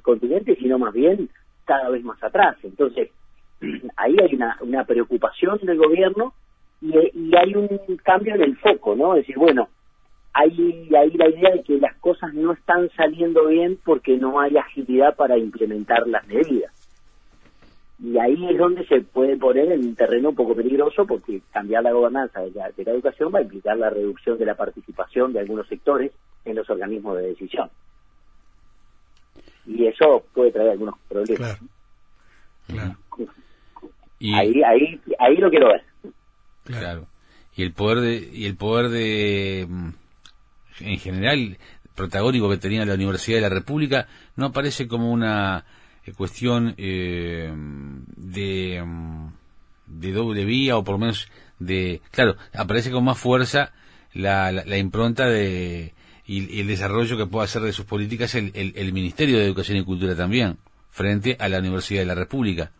continente, 0.01 0.55
sino 0.55 0.79
más 0.79 0.93
bien 0.93 1.29
cada 1.65 1.89
vez 1.89 2.03
más 2.03 2.21
atrás. 2.23 2.57
Entonces, 2.63 3.09
ahí 3.97 4.15
hay 4.19 4.35
una, 4.35 4.57
una 4.61 4.83
preocupación 4.85 5.59
del 5.63 5.77
gobierno 5.77 6.33
y, 6.81 7.35
hay 7.35 7.55
un 7.55 7.97
cambio 8.03 8.35
en 8.35 8.41
el 8.41 8.57
foco, 8.57 8.95
¿no? 8.95 9.13
Es 9.15 9.21
decir, 9.21 9.37
bueno, 9.37 9.69
hay 10.33 10.89
ahí 10.97 11.11
la 11.11 11.29
idea 11.29 11.51
de 11.51 11.63
que 11.63 11.77
las 11.77 11.95
cosas 11.97 12.33
no 12.33 12.53
están 12.53 12.89
saliendo 12.95 13.47
bien 13.47 13.77
porque 13.83 14.17
no 14.17 14.39
hay 14.39 14.57
agilidad 14.57 15.15
para 15.15 15.37
implementar 15.37 16.07
las 16.07 16.25
medidas. 16.27 16.80
Y 18.03 18.17
ahí 18.17 18.49
es 18.49 18.57
donde 18.57 18.85
se 18.87 19.01
puede 19.01 19.37
poner 19.37 19.71
en 19.71 19.81
un 19.81 19.95
terreno 19.95 20.29
un 20.29 20.35
poco 20.35 20.55
peligroso 20.55 21.05
porque 21.05 21.41
cambiar 21.51 21.83
la 21.83 21.91
gobernanza 21.91 22.41
de 22.41 22.51
la, 22.51 22.71
de 22.71 22.83
la 22.83 22.91
educación 22.91 23.31
va 23.33 23.39
a 23.39 23.43
implicar 23.43 23.77
la 23.77 23.91
reducción 23.91 24.39
de 24.39 24.45
la 24.45 24.55
participación 24.55 25.33
de 25.33 25.39
algunos 25.39 25.67
sectores 25.67 26.11
en 26.43 26.55
los 26.55 26.69
organismos 26.69 27.17
de 27.17 27.27
decisión 27.27 27.69
y 29.65 29.87
eso 29.87 30.23
puede 30.33 30.51
traer 30.51 30.71
algunos 30.71 30.95
problemas. 31.07 31.59
Claro. 32.67 32.95
Y, 34.19 34.33
ahí, 34.33 34.61
ahí, 34.63 35.01
ahí 35.19 35.37
lo 35.37 35.49
quiero 35.49 35.67
ver. 35.69 35.83
Claro. 36.63 37.07
Y 37.55 37.63
el 37.63 37.73
poder 37.73 37.99
de, 37.99 38.29
y 38.33 38.45
el 38.45 38.55
poder 38.55 38.89
de, 38.89 39.65
mm, 39.67 39.89
en 40.81 40.99
general, 40.99 41.57
protagónico 41.95 42.49
que 42.49 42.57
tenía 42.57 42.85
la 42.85 42.93
Universidad 42.93 43.37
de 43.37 43.41
la 43.41 43.49
República, 43.49 44.07
no 44.35 44.47
aparece 44.47 44.87
como 44.87 45.11
una 45.11 45.65
eh, 46.05 46.13
cuestión 46.15 46.75
eh, 46.77 47.51
de, 48.17 48.83
de 49.87 50.11
doble 50.11 50.45
vía 50.45 50.77
o 50.77 50.83
por 50.83 50.95
lo 50.95 50.99
menos 50.99 51.31
de, 51.59 52.01
claro, 52.11 52.35
aparece 52.53 52.91
con 52.91 53.03
más 53.03 53.19
fuerza 53.19 53.71
la, 54.13 54.51
la 54.51 54.77
impronta 54.77 55.27
de 55.27 55.93
y, 56.31 56.61
el 56.61 56.67
desarrollo 56.67 57.17
que 57.17 57.25
pueda 57.25 57.45
hacer 57.45 57.61
de 57.61 57.73
sus 57.73 57.85
políticas 57.85 58.35
el, 58.35 58.51
el, 58.53 58.93
Ministerio 58.93 59.37
de 59.37 59.45
Educación 59.45 59.77
y 59.77 59.83
Cultura 59.83 60.15
también, 60.15 60.57
frente 60.89 61.35
a 61.39 61.49
la 61.49 61.59
Universidad 61.59 62.01
de 62.01 62.05
la 62.05 62.15
República. 62.15 62.71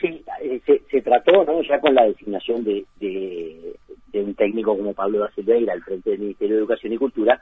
Sí, 0.00 0.22
eh, 0.42 0.60
se, 0.64 1.00
trató, 1.00 1.44
¿no? 1.44 1.60
Ya 1.62 1.80
con 1.80 1.94
la 1.94 2.04
designación 2.04 2.62
de, 2.62 2.84
de, 3.00 3.74
un 4.14 4.34
técnico 4.34 4.76
como 4.76 4.94
Pablo 4.94 5.20
da 5.20 5.30
Silveira 5.32 5.72
al 5.72 5.82
frente 5.82 6.10
del 6.10 6.20
Ministerio 6.20 6.54
de 6.56 6.60
Educación 6.60 6.92
y 6.92 6.98
Cultura, 6.98 7.40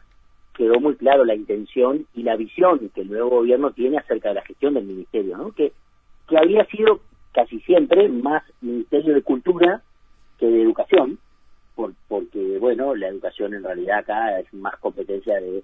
quedó 0.57 0.81
muy 0.81 0.97
claro 0.97 1.25
la 1.25 1.35
intención 1.35 2.07
y 2.14 2.23
la 2.23 2.37
visión 2.37 2.90
que 2.95 3.03
el 3.03 3.11
nuevo 3.11 3.29
gobierno 3.31 3.73
tiene 3.73 3.99
acerca 3.99 4.31
de 4.31 4.37
la 4.37 4.42
gestión 4.42 4.75
del 4.75 4.85
ministerio, 4.85 5.37
¿no? 5.37 5.53
Que, 5.53 5.73
que 6.29 6.38
había 6.38 6.64
sido 6.66 7.01
casi 7.33 7.61
siempre 7.61 8.09
más 8.09 8.42
Ministerio 8.62 9.14
de 9.14 9.23
Cultura 9.23 9.83
que 10.38 10.47
de 10.47 10.62
Educación, 10.62 11.19
por, 11.75 11.92
porque, 12.09 12.59
bueno, 12.59 12.95
la 12.95 13.09
educación 13.09 13.55
en 13.55 13.62
realidad 13.62 13.99
acá 13.99 14.40
es 14.40 14.53
más 14.55 14.77
competencia 14.79 15.38
de 15.40 15.62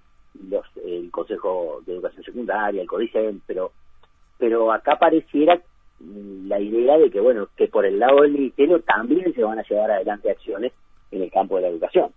los 0.49 0.65
el 0.85 1.11
Consejo 1.11 1.81
de 1.87 1.95
Educación 1.95 2.25
Secundaria, 2.25 2.83
el 2.83 2.89
CODICEN, 2.89 3.43
pero, 3.47 3.73
pero 4.39 4.73
acá 4.73 4.99
pareciera 4.99 5.61
mm, 6.01 6.49
la 6.49 6.61
idea 6.61 6.99
de 6.99 7.11
que, 7.11 7.21
bueno, 7.21 7.49
que 7.57 7.69
por 7.69 7.87
el 7.87 7.99
lado 7.99 8.23
del 8.23 8.33
Ministerio 8.33 8.81
también 8.81 9.33
se 9.35 9.43
van 9.43 9.59
a 9.59 9.63
llevar 9.63 9.91
adelante 9.91 10.31
acciones 10.31 10.73
en 11.11 11.23
el 11.23 11.31
campo 11.31 11.57
de 11.57 11.63
la 11.63 11.69
educación. 11.69 12.13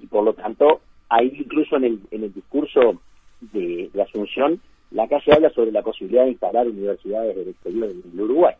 Y 0.00 0.06
por 0.06 0.24
lo 0.24 0.32
tanto, 0.32 0.80
hay 1.10 1.32
incluso 1.36 1.76
en 1.76 1.84
el, 1.84 2.00
en 2.10 2.24
el 2.24 2.32
discurso 2.32 3.00
de, 3.40 3.90
de 3.92 4.02
Asunción, 4.02 4.60
la 4.90 5.06
calle 5.06 5.32
habla 5.32 5.50
sobre 5.50 5.72
la 5.72 5.82
posibilidad 5.82 6.24
de 6.24 6.30
instalar 6.30 6.66
universidades 6.66 7.36
del 7.36 7.48
exterior 7.48 7.90
en 7.90 8.20
Uruguay 8.20 8.54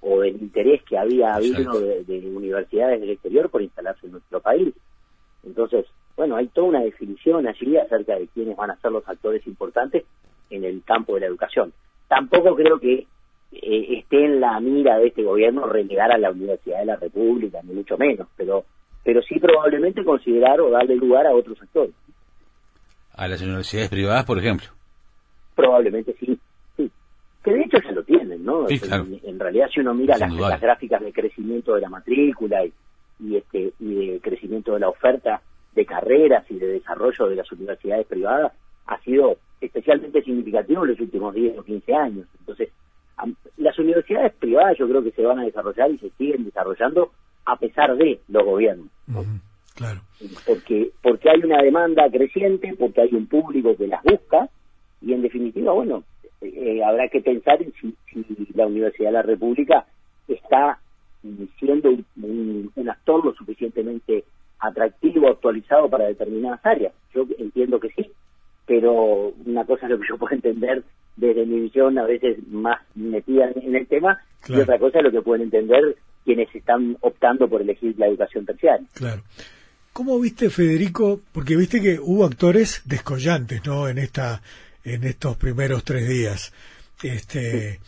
o 0.00 0.22
el 0.22 0.40
interés 0.40 0.82
que 0.84 0.96
había 0.96 1.34
habido 1.34 1.80
de, 1.80 2.30
universidades 2.34 3.00
del 3.00 3.10
exterior 3.10 3.50
por 3.50 3.62
instalarse 3.62 4.06
en 4.06 4.12
nuestro 4.12 4.40
país. 4.40 4.72
Entonces, 5.44 5.86
bueno, 6.16 6.36
hay 6.36 6.48
toda 6.48 6.68
una 6.68 6.80
definición 6.80 7.46
allí 7.46 7.76
acerca 7.76 8.16
de 8.16 8.28
quiénes 8.28 8.56
van 8.56 8.70
a 8.70 8.76
ser 8.76 8.92
los 8.92 9.06
actores 9.08 9.46
importantes 9.46 10.04
en 10.50 10.64
el 10.64 10.82
campo 10.84 11.14
de 11.14 11.20
la 11.20 11.26
educación. 11.26 11.72
Tampoco 12.06 12.54
creo 12.54 12.78
que 12.78 13.06
eh, 13.52 13.98
esté 13.98 14.24
en 14.24 14.40
la 14.40 14.58
mira 14.60 14.98
de 14.98 15.08
este 15.08 15.22
gobierno 15.22 15.66
relegar 15.66 16.12
a 16.12 16.18
la 16.18 16.30
Universidad 16.30 16.80
de 16.80 16.86
la 16.86 16.96
República, 16.96 17.60
ni 17.62 17.74
mucho 17.74 17.96
menos, 17.98 18.28
pero, 18.36 18.64
pero 19.08 19.22
sí 19.22 19.40
probablemente 19.40 20.04
considerar 20.04 20.60
o 20.60 20.68
darle 20.68 20.94
lugar 20.96 21.26
a 21.26 21.34
otros 21.34 21.56
actores. 21.62 21.94
¿A 23.14 23.26
las 23.26 23.40
universidades 23.40 23.88
privadas, 23.88 24.26
por 24.26 24.38
ejemplo? 24.38 24.66
Probablemente 25.56 26.14
sí, 26.20 26.38
sí. 26.76 26.90
Que 27.42 27.52
de 27.52 27.62
hecho 27.62 27.78
ya 27.82 27.92
lo 27.92 28.02
tienen, 28.02 28.44
¿no? 28.44 28.66
en, 28.68 29.40
realidad, 29.40 29.70
si 29.72 29.80
uno 29.80 29.94
mira 29.94 30.18
las, 30.18 30.60
gráficas 30.60 31.00
de 31.00 31.10
crecimiento 31.10 31.74
de 31.74 31.80
la 31.80 31.88
matrícula 31.88 32.66
y, 32.66 32.72
y, 33.20 33.36
este, 33.36 33.72
y 33.80 33.94
de 33.94 34.20
crecimiento 34.20 34.74
de 34.74 34.80
la 34.80 34.90
oferta 34.90 35.40
de 35.74 35.86
carreras 35.86 36.44
y 36.50 36.58
de 36.58 36.66
desarrollo 36.66 37.28
de 37.28 37.36
las 37.36 37.50
universidades 37.50 38.06
privadas, 38.06 38.52
ha 38.88 39.00
sido 39.00 39.38
especialmente 39.58 40.20
significativo 40.20 40.84
en 40.84 40.90
los 40.90 41.00
últimos 41.00 41.34
10 41.34 41.58
o 41.60 41.62
15 41.62 41.94
años. 41.94 42.26
Entonces, 42.40 42.68
las 43.56 43.78
universidades 43.78 44.34
privadas 44.34 44.76
yo 44.76 44.86
creo 44.86 45.02
que 45.02 45.12
se 45.12 45.22
van 45.22 45.38
a 45.38 45.44
desarrollar 45.44 45.90
y 45.92 45.96
se 45.96 46.10
siguen 46.10 46.44
desarrollando 46.44 47.10
a 47.48 47.56
pesar 47.56 47.96
de 47.96 48.20
los 48.28 48.44
gobiernos. 48.44 48.88
claro. 49.74 50.00
Porque, 50.46 50.90
porque 51.02 51.30
hay 51.30 51.40
una 51.42 51.62
demanda 51.62 52.10
creciente, 52.10 52.74
porque 52.78 53.00
hay 53.00 53.14
un 53.14 53.26
público 53.26 53.76
que 53.76 53.86
las 53.86 54.02
busca 54.02 54.48
y 55.00 55.12
en 55.14 55.22
definitiva, 55.22 55.72
bueno, 55.72 56.04
eh, 56.40 56.82
habrá 56.84 57.08
que 57.08 57.20
pensar 57.20 57.62
en 57.62 57.72
si, 57.80 57.96
la 58.54 58.66
Universidad 58.66 59.08
de 59.08 59.12
la 59.12 59.22
República 59.22 59.86
está 60.26 60.78
siendo 61.58 61.90
un, 61.90 62.88
actor 62.88 63.24
lo 63.24 63.32
suficientemente 63.34 64.24
atractivo, 64.60 65.28
actualizado 65.28 65.88
para 65.88 66.06
determinadas 66.06 66.60
áreas. 66.64 66.92
Yo 67.14 67.26
entiendo 67.38 67.80
que 67.80 67.88
sí, 67.90 68.10
pero 68.66 69.32
una 69.46 69.64
cosa 69.64 69.86
es 69.86 69.92
lo 69.92 69.98
que 69.98 70.08
yo 70.08 70.18
puedo 70.18 70.34
entender 70.34 70.82
desde 71.16 71.46
mi 71.46 71.60
visión 71.60 71.98
a 71.98 72.04
veces 72.04 72.46
más 72.48 72.78
metida 72.94 73.50
en, 73.54 73.74
el 73.74 73.86
tema 73.86 74.20
y 74.46 74.60
otra 74.60 74.78
cosa 74.78 74.98
es 74.98 75.04
lo 75.04 75.10
que 75.10 75.22
pueden 75.22 75.44
entender 75.44 75.96
quienes 76.24 76.54
están 76.54 76.96
optando 77.00 77.48
por 77.48 77.62
elegir 77.62 77.94
la 77.98 78.06
educación 78.06 78.44
terciaria. 78.44 78.86
Claro. 78.94 79.22
¿Cómo 79.92 80.20
viste, 80.20 80.50
Federico? 80.50 81.20
Porque 81.32 81.56
viste 81.56 81.80
que 81.80 81.98
hubo 81.98 82.24
actores 82.24 82.82
descollantes, 82.84 83.64
¿no? 83.66 83.88
En 83.88 83.98
esta 83.98 84.42
en 84.84 85.04
estos 85.04 85.36
primeros 85.36 85.84
tres 85.84 86.08
días. 86.08 86.52
Este, 87.02 87.78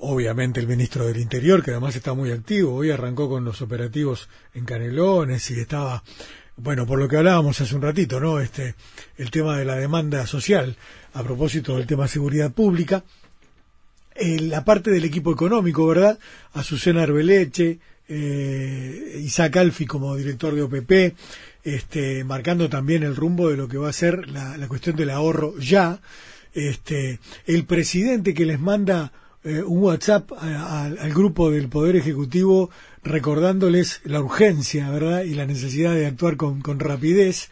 obviamente 0.00 0.60
el 0.60 0.68
ministro 0.68 1.06
del 1.06 1.16
Interior, 1.16 1.62
que 1.62 1.72
además 1.72 1.96
está 1.96 2.14
muy 2.14 2.30
activo, 2.30 2.74
hoy 2.74 2.90
arrancó 2.90 3.28
con 3.28 3.44
los 3.44 3.62
operativos 3.62 4.28
en 4.54 4.64
Canelones 4.64 5.50
y 5.50 5.60
estaba, 5.60 6.04
bueno, 6.56 6.86
por 6.86 7.00
lo 7.00 7.08
que 7.08 7.16
hablábamos 7.16 7.60
hace 7.60 7.74
un 7.74 7.82
ratito, 7.82 8.20
¿no? 8.20 8.38
Este, 8.38 8.76
el 9.16 9.30
tema 9.30 9.58
de 9.58 9.64
la 9.64 9.74
demanda 9.74 10.24
social, 10.26 10.76
a 11.14 11.22
propósito 11.24 11.76
del 11.76 11.86
tema 11.86 12.04
de 12.04 12.10
seguridad 12.10 12.52
pública, 12.52 13.02
la 14.20 14.64
parte 14.64 14.90
del 14.90 15.04
equipo 15.04 15.32
económico, 15.32 15.86
¿verdad? 15.86 16.18
Azucena 16.52 17.02
Arbeleche, 17.02 17.78
eh, 18.08 19.20
Isaac 19.24 19.56
Alfi 19.56 19.86
como 19.86 20.16
director 20.16 20.54
de 20.54 20.62
OPP, 20.62 21.14
este, 21.62 22.24
marcando 22.24 22.68
también 22.68 23.02
el 23.02 23.16
rumbo 23.16 23.50
de 23.50 23.56
lo 23.56 23.68
que 23.68 23.78
va 23.78 23.88
a 23.88 23.92
ser 23.92 24.28
la, 24.28 24.66
cuestión 24.68 24.96
del 24.96 25.10
ahorro 25.10 25.58
ya, 25.58 26.00
este, 26.52 27.20
el 27.46 27.64
presidente 27.64 28.34
que 28.34 28.46
les 28.46 28.60
manda 28.60 29.12
eh, 29.44 29.62
un 29.62 29.82
WhatsApp 29.82 30.32
al 30.32 31.14
grupo 31.14 31.50
del 31.50 31.68
Poder 31.68 31.96
Ejecutivo 31.96 32.70
recordándoles 33.02 34.00
la 34.04 34.20
urgencia, 34.20 34.90
¿verdad? 34.90 35.22
Y 35.22 35.34
la 35.34 35.46
necesidad 35.46 35.94
de 35.94 36.06
actuar 36.06 36.36
con, 36.36 36.80
rapidez. 36.80 37.50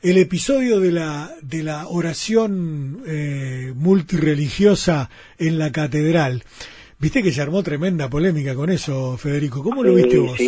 El 0.00 0.18
episodio 0.18 0.78
de 0.78 0.92
la, 0.92 1.30
de 1.42 1.62
la 1.64 1.88
oración 1.88 3.02
eh, 3.06 3.72
multireligiosa 3.74 5.10
en 5.38 5.58
la 5.58 5.72
catedral. 5.72 6.44
Viste 7.00 7.22
que 7.22 7.32
se 7.32 7.42
armó 7.42 7.62
tremenda 7.62 8.08
polémica 8.08 8.54
con 8.54 8.70
eso, 8.70 9.16
Federico. 9.16 9.62
¿Cómo 9.62 9.82
lo 9.82 9.94
viste 9.94 10.18
vos? 10.18 10.38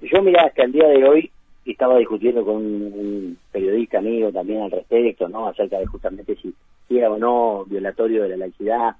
Yo, 0.00 0.22
mira, 0.22 0.44
hasta 0.44 0.64
el 0.64 0.72
día 0.72 0.88
de 0.88 1.04
hoy 1.04 1.30
estaba 1.66 1.98
discutiendo 1.98 2.44
con 2.44 2.56
un 2.56 3.38
periodista 3.52 3.98
amigo 3.98 4.32
también 4.32 4.62
al 4.62 4.70
respecto, 4.70 5.28
¿no? 5.28 5.48
Acerca 5.48 5.78
de 5.78 5.86
justamente 5.86 6.36
si 6.36 6.54
era 6.88 7.10
o 7.10 7.18
no 7.18 7.64
violatorio 7.66 8.22
de 8.22 8.30
la 8.30 8.36
laicidad. 8.36 8.96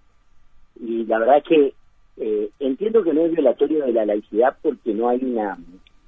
Y 0.81 1.05
la 1.07 1.18
verdad 1.18 1.38
es 1.38 1.44
que 1.44 1.74
eh, 2.18 2.51
entiendo 2.61 3.03
que 3.03 3.12
no 3.12 3.24
es 3.24 3.33
violatorio 3.33 3.87
de 3.87 3.92
la 3.92 4.05
laicidad 4.05 4.57
porque 4.61 4.92
no 4.92 5.09
hay 5.09 5.24
una, 5.24 5.57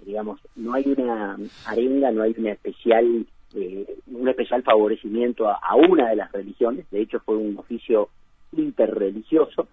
digamos, 0.05 0.41
no 0.57 0.75
hay 0.75 0.85
una 0.87 1.39
arenga, 1.67 2.11
no 2.11 2.23
hay 2.23 2.35
una 2.37 2.53
especial, 2.53 3.27
eh, 3.55 3.87
un 4.07 4.29
especial 4.29 4.63
favorecimiento 4.63 5.49
a, 5.49 5.75
una 5.77 6.11
de 6.11 6.17
las 6.17 6.31
religiones. 6.33 6.87
De 6.91 7.01
hecho, 7.01 7.21
fue 7.21 7.37
un 7.37 7.59
oficio 7.59 8.09
interreligioso. 8.57 9.69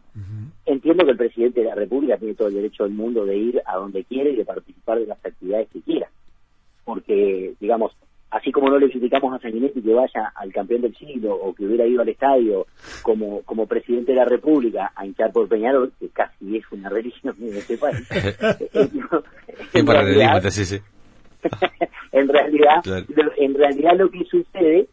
Entiendo 0.66 1.06
que 1.06 1.12
el 1.12 1.18
presidente 1.18 1.62
de 1.62 1.68
la 1.68 1.76
República 1.76 2.18
tiene 2.18 2.36
todo 2.36 2.48
el 2.48 2.56
derecho 2.56 2.84
del 2.84 2.94
mundo 2.94 3.26
de 3.26 3.38
ir 3.38 3.62
a 3.66 3.76
donde 3.78 4.04
quiere 4.04 4.32
y 4.32 4.36
de 4.36 4.46
participar 4.46 5.00
de 5.00 5.08
las 5.08 5.26
actividades 5.26 5.70
que 5.70 5.82
quiera. 5.82 6.10
Porque, 6.84 7.54
digamos, 7.60 7.94
así 8.30 8.52
como 8.52 8.70
no 8.70 8.78
le 8.78 8.90
criticamos 8.90 9.34
a 9.34 9.40
Sanguinetti 9.40 9.82
que 9.82 9.94
vaya 9.94 10.32
al 10.36 10.52
campeón 10.52 10.82
del 10.82 10.96
siglo 10.96 11.34
o 11.34 11.54
que 11.54 11.66
hubiera 11.66 11.86
ido 11.86 12.02
al 12.02 12.10
estadio 12.10 12.68
como, 13.02 13.42
como 13.44 13.66
presidente 13.68 14.12
de 14.12 14.18
la 14.18 14.26
República 14.26 14.92
a 14.96 15.06
hinchar 15.06 15.32
por 15.32 15.48
Peñarol, 15.48 15.94
que 16.00 16.10
casi 16.10 16.58
es 16.58 16.64
una 16.72 16.90
religión 16.98 17.36
en 17.40 17.56
este 17.56 17.78
país. 17.78 18.08
en, 19.74 19.88
realidad, 19.88 20.44
en 22.12 22.28
realidad, 22.28 22.84
en 23.38 23.54
realidad 23.54 23.98
lo 23.98 24.10
que 24.10 24.24
sucede 24.26 24.88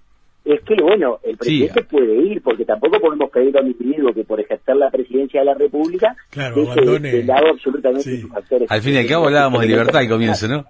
es 0.45 0.61
que, 0.63 0.75
bueno, 0.83 1.19
el 1.23 1.39
presidente 1.39 1.85
puede 1.85 2.17
ir, 2.17 2.43
porque 2.43 2.65
tampoco 2.65 3.01
podemos 3.01 3.31
pedir 3.31 3.57
a 3.57 3.63
un 3.63 3.69
individuo 3.69 4.13
que 4.13 4.25
por 4.25 4.39
ejercer 4.41 4.77
la 4.77 4.91
presidencia 4.91 5.41
de 5.41 5.47
la 5.47 5.55
República 5.55 6.15
claro, 6.31 6.67
de 6.75 7.25
lado 7.25 7.49
absolutamente 7.49 8.21
sus 8.21 8.35
actores. 8.35 8.71
Al 8.71 8.83
fin 8.83 8.95
y 8.95 8.99
al 8.99 9.07
cabo 9.07 9.27
hablábamos 9.27 9.63
de 9.63 9.69
libertad 9.69 10.01
al 10.01 10.09
comienzo, 10.09 10.49
¿no? 10.49 10.65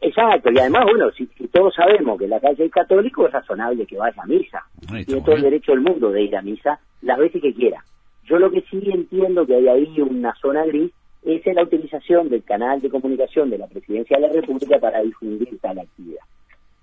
Exacto, 0.00 0.50
y 0.52 0.58
además, 0.58 0.84
bueno, 0.84 1.10
si, 1.12 1.26
todos 1.48 1.74
sabemos 1.74 2.18
que 2.18 2.28
la 2.28 2.38
calle 2.38 2.66
es 2.66 2.70
católico, 2.70 3.26
es 3.26 3.32
razonable 3.32 3.86
que 3.86 3.96
vaya 3.96 4.22
a 4.22 4.26
misa. 4.26 4.62
Tiene 4.86 5.22
todo 5.22 5.34
el 5.34 5.42
derecho 5.42 5.72
del 5.72 5.80
mundo 5.80 6.10
de 6.10 6.22
ir 6.22 6.36
a 6.36 6.42
misa 6.42 6.78
las 7.02 7.18
veces 7.18 7.40
que 7.40 7.54
quiera. 7.54 7.82
Yo 8.24 8.38
lo 8.38 8.50
que 8.50 8.60
sí 8.70 8.80
entiendo 8.84 9.46
que 9.46 9.56
hay 9.56 9.66
ahí 9.66 10.00
una 10.00 10.34
zona 10.36 10.64
gris 10.66 10.92
es 11.24 11.46
la 11.54 11.62
utilización 11.62 12.28
del 12.28 12.44
canal 12.44 12.80
de 12.80 12.90
comunicación 12.90 13.50
de 13.50 13.58
la 13.58 13.66
Presidencia 13.66 14.16
de 14.16 14.26
la 14.26 14.32
República 14.32 14.78
para 14.78 15.00
difundir 15.02 15.58
tal 15.60 15.78
actividad. 15.78 16.20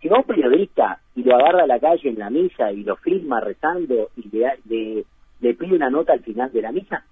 Si 0.02 0.08
va 0.08 0.18
un 0.18 0.24
periodista 0.24 1.00
y 1.16 1.24
lo 1.24 1.36
agarra 1.36 1.64
a 1.64 1.68
la 1.68 1.80
calle 1.80 2.10
en 2.10 2.20
la 2.20 2.30
misa 2.30 2.72
y 2.72 2.84
lo 2.84 2.96
filma 2.98 3.40
rezando 3.40 4.10
y 4.18 4.36
le, 4.36 5.06
le 5.42 5.54
pide 5.54 5.76
una 5.76 5.90
nota 5.90 6.14
al 6.14 6.22
final 6.22 6.52
de 6.52 6.62
la 6.62 6.72
misa, 6.72 7.06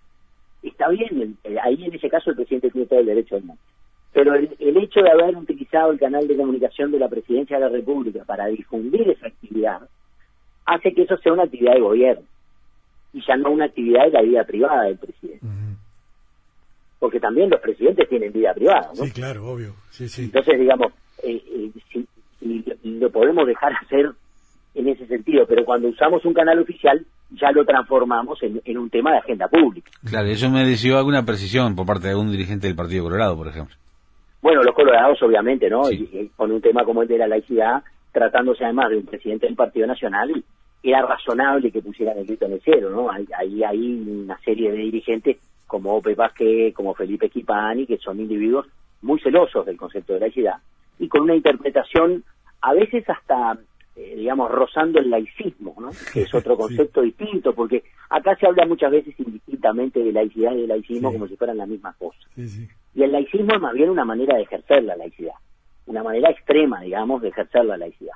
está 0.63 0.89
bien, 0.89 1.37
ahí 1.61 1.85
en 1.85 1.93
ese 1.93 2.09
caso 2.09 2.31
el 2.31 2.35
presidente 2.35 2.71
tiene 2.71 2.87
todo 2.87 2.99
el 2.99 3.05
derecho 3.05 3.35
del 3.35 3.45
mundo 3.45 3.61
pero 4.11 4.33
el, 4.33 4.77
hecho 4.77 5.01
de 5.01 5.11
haber 5.11 5.35
utilizado 5.37 5.91
el 5.91 5.99
canal 5.99 6.27
de 6.27 6.35
comunicación 6.35 6.91
de 6.91 6.99
la 6.99 7.09
Presidencia 7.09 7.57
de 7.57 7.65
la 7.65 7.69
República 7.69 8.23
para 8.25 8.47
difundir 8.47 9.09
esa 9.09 9.27
actividad 9.27 9.81
hace 10.65 10.93
que 10.93 11.03
eso 11.03 11.17
sea 11.17 11.33
una 11.33 11.43
actividad 11.43 11.73
de 11.73 11.81
gobierno 11.81 12.25
y 13.13 13.21
ya 13.25 13.37
no 13.37 13.51
una 13.51 13.65
actividad 13.65 14.05
de 14.05 14.11
la 14.11 14.21
vida 14.21 14.43
privada 14.43 14.83
del 14.83 14.97
presidente. 14.97 15.45
Porque 16.99 17.19
también 17.19 17.49
los 17.49 17.61
presidentes 17.61 18.09
tienen 18.09 18.33
vida 18.33 18.53
privada, 18.53 18.91
¿no? 18.97 19.05
Sí, 19.05 19.11
claro, 19.11 19.45
obvio. 19.47 19.73
Sí, 19.89 20.09
sí. 20.09 20.23
Entonces, 20.25 20.59
digamos, 20.59 20.91
eh, 21.23 21.41
eh, 21.47 21.71
si, 21.91 22.05
lo 22.83 23.09
podemos 23.09 23.47
dejar 23.47 23.73
hacer 23.81 24.11
en 24.75 24.87
ese 24.87 25.07
sentido, 25.07 25.45
pero 25.47 25.65
cuando 25.65 25.87
usamos 25.87 26.23
un 26.25 26.33
canal 26.33 26.59
oficial 26.59 27.05
ya 27.31 27.51
lo 27.51 27.63
transformamos 27.63 28.39
en, 28.41 28.77
un 28.77 28.89
tema 28.89 29.11
de 29.11 29.19
agenda 29.19 29.47
pública. 29.47 29.91
Claro, 30.03 30.27
eso 30.27 30.49
me 30.49 30.63
mereció 30.63 30.97
alguna 30.97 31.25
precisión 31.25 31.75
por 31.75 31.85
parte 31.85 32.07
de 32.07 32.11
algún 32.11 32.31
dirigente 32.31 32.67
del 32.67 32.75
Partido 32.75 33.03
Colorado, 33.03 33.37
por 33.37 33.47
ejemplo. 33.47 33.75
Bueno, 34.41 34.63
los 34.63 34.73
colorados 34.73 35.21
obviamente, 35.21 35.69
¿no? 35.69 35.91
Y, 35.91 36.31
con 36.35 36.51
un 36.51 36.61
tema 36.61 36.83
como 36.83 37.03
el 37.03 37.07
de 37.07 37.17
la 37.17 37.27
laicidad, 37.27 37.83
tratándose 38.11 38.63
además 38.63 38.89
de 38.89 38.97
un 38.97 39.05
presidente 39.05 39.45
del 39.45 39.55
Partido 39.55 39.85
Nacional, 39.85 40.43
era 40.81 41.01
razonable 41.01 41.71
que 41.71 41.81
pusieran 41.81 42.17
el 42.17 42.25
grito 42.25 42.45
en 42.45 42.53
el 42.53 42.61
cielo, 42.61 42.89
¿no? 42.89 43.11
Ahí 43.11 43.27
hay, 43.37 43.63
hay, 43.63 44.23
una 44.23 44.39
serie 44.39 44.71
de 44.71 44.77
dirigentes 44.77 45.37
como 45.69 45.95
Ope 45.95 46.15
Vázquez, 46.15 46.73
como 46.73 46.95
Felipe 46.95 47.29
Quipani, 47.29 47.85
que 47.85 47.99
son 47.99 48.19
individuos 48.19 48.65
muy 49.03 49.19
celosos 49.19 49.67
del 49.67 49.77
concepto 49.77 50.13
de 50.13 50.21
laicidad 50.21 50.55
y 50.97 51.07
con 51.07 51.21
una 51.21 51.35
interpretación 51.35 52.23
a 52.61 52.73
veces 52.73 53.07
hasta, 53.07 53.55
eh, 53.95 54.15
digamos, 54.17 54.49
rozando 54.49 54.99
el 54.99 55.11
laicismo, 55.11 55.75
¿no? 55.79 55.91
Que 56.11 56.23
es 56.23 56.33
otro 56.33 56.57
concepto 56.57 57.01
distinto, 57.01 57.53
porque 57.53 57.83
acá 58.09 58.35
se 58.35 58.47
habla 58.47 58.65
muchas 58.65 58.91
veces 58.91 59.13
indistintamente 59.19 60.03
de 60.03 60.11
laicidad 60.11 60.53
y 60.53 60.61
de 60.61 60.67
laicismo 60.67 61.13
como 61.13 61.27
si 61.27 61.37
fueran 61.37 61.57
la 61.57 61.67
misma 61.67 61.93
cosa. 61.99 62.17
Y 62.35 63.03
el 63.03 63.11
laicismo 63.11 63.53
es 63.53 63.61
más 63.61 63.73
bien 63.73 63.91
una 63.91 64.05
manera 64.05 64.35
de 64.37 64.43
ejercer 64.43 64.83
la 64.83 64.95
laicidad, 64.97 65.35
una 65.85 66.01
manera 66.01 66.31
extrema, 66.31 66.81
digamos, 66.81 67.21
de 67.21 67.29
ejercer 67.29 67.63
la 67.63 67.77
laicidad. 67.77 68.15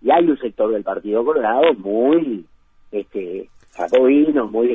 Y 0.00 0.12
hay 0.12 0.24
un 0.28 0.38
sector 0.38 0.72
del 0.72 0.84
Partido 0.84 1.24
Colorado 1.24 1.74
muy 1.74 2.46
este 2.92 3.50
jacobino, 3.72 4.46
muy 4.46 4.68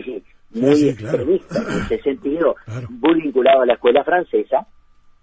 muy 0.52 0.90
extremista 0.90 1.60
en 1.60 1.82
ese 1.82 2.00
sentido, 2.04 2.56
muy 2.90 3.22
vinculado 3.22 3.62
a 3.62 3.66
la 3.66 3.74
escuela 3.74 4.04
francesa, 4.04 4.68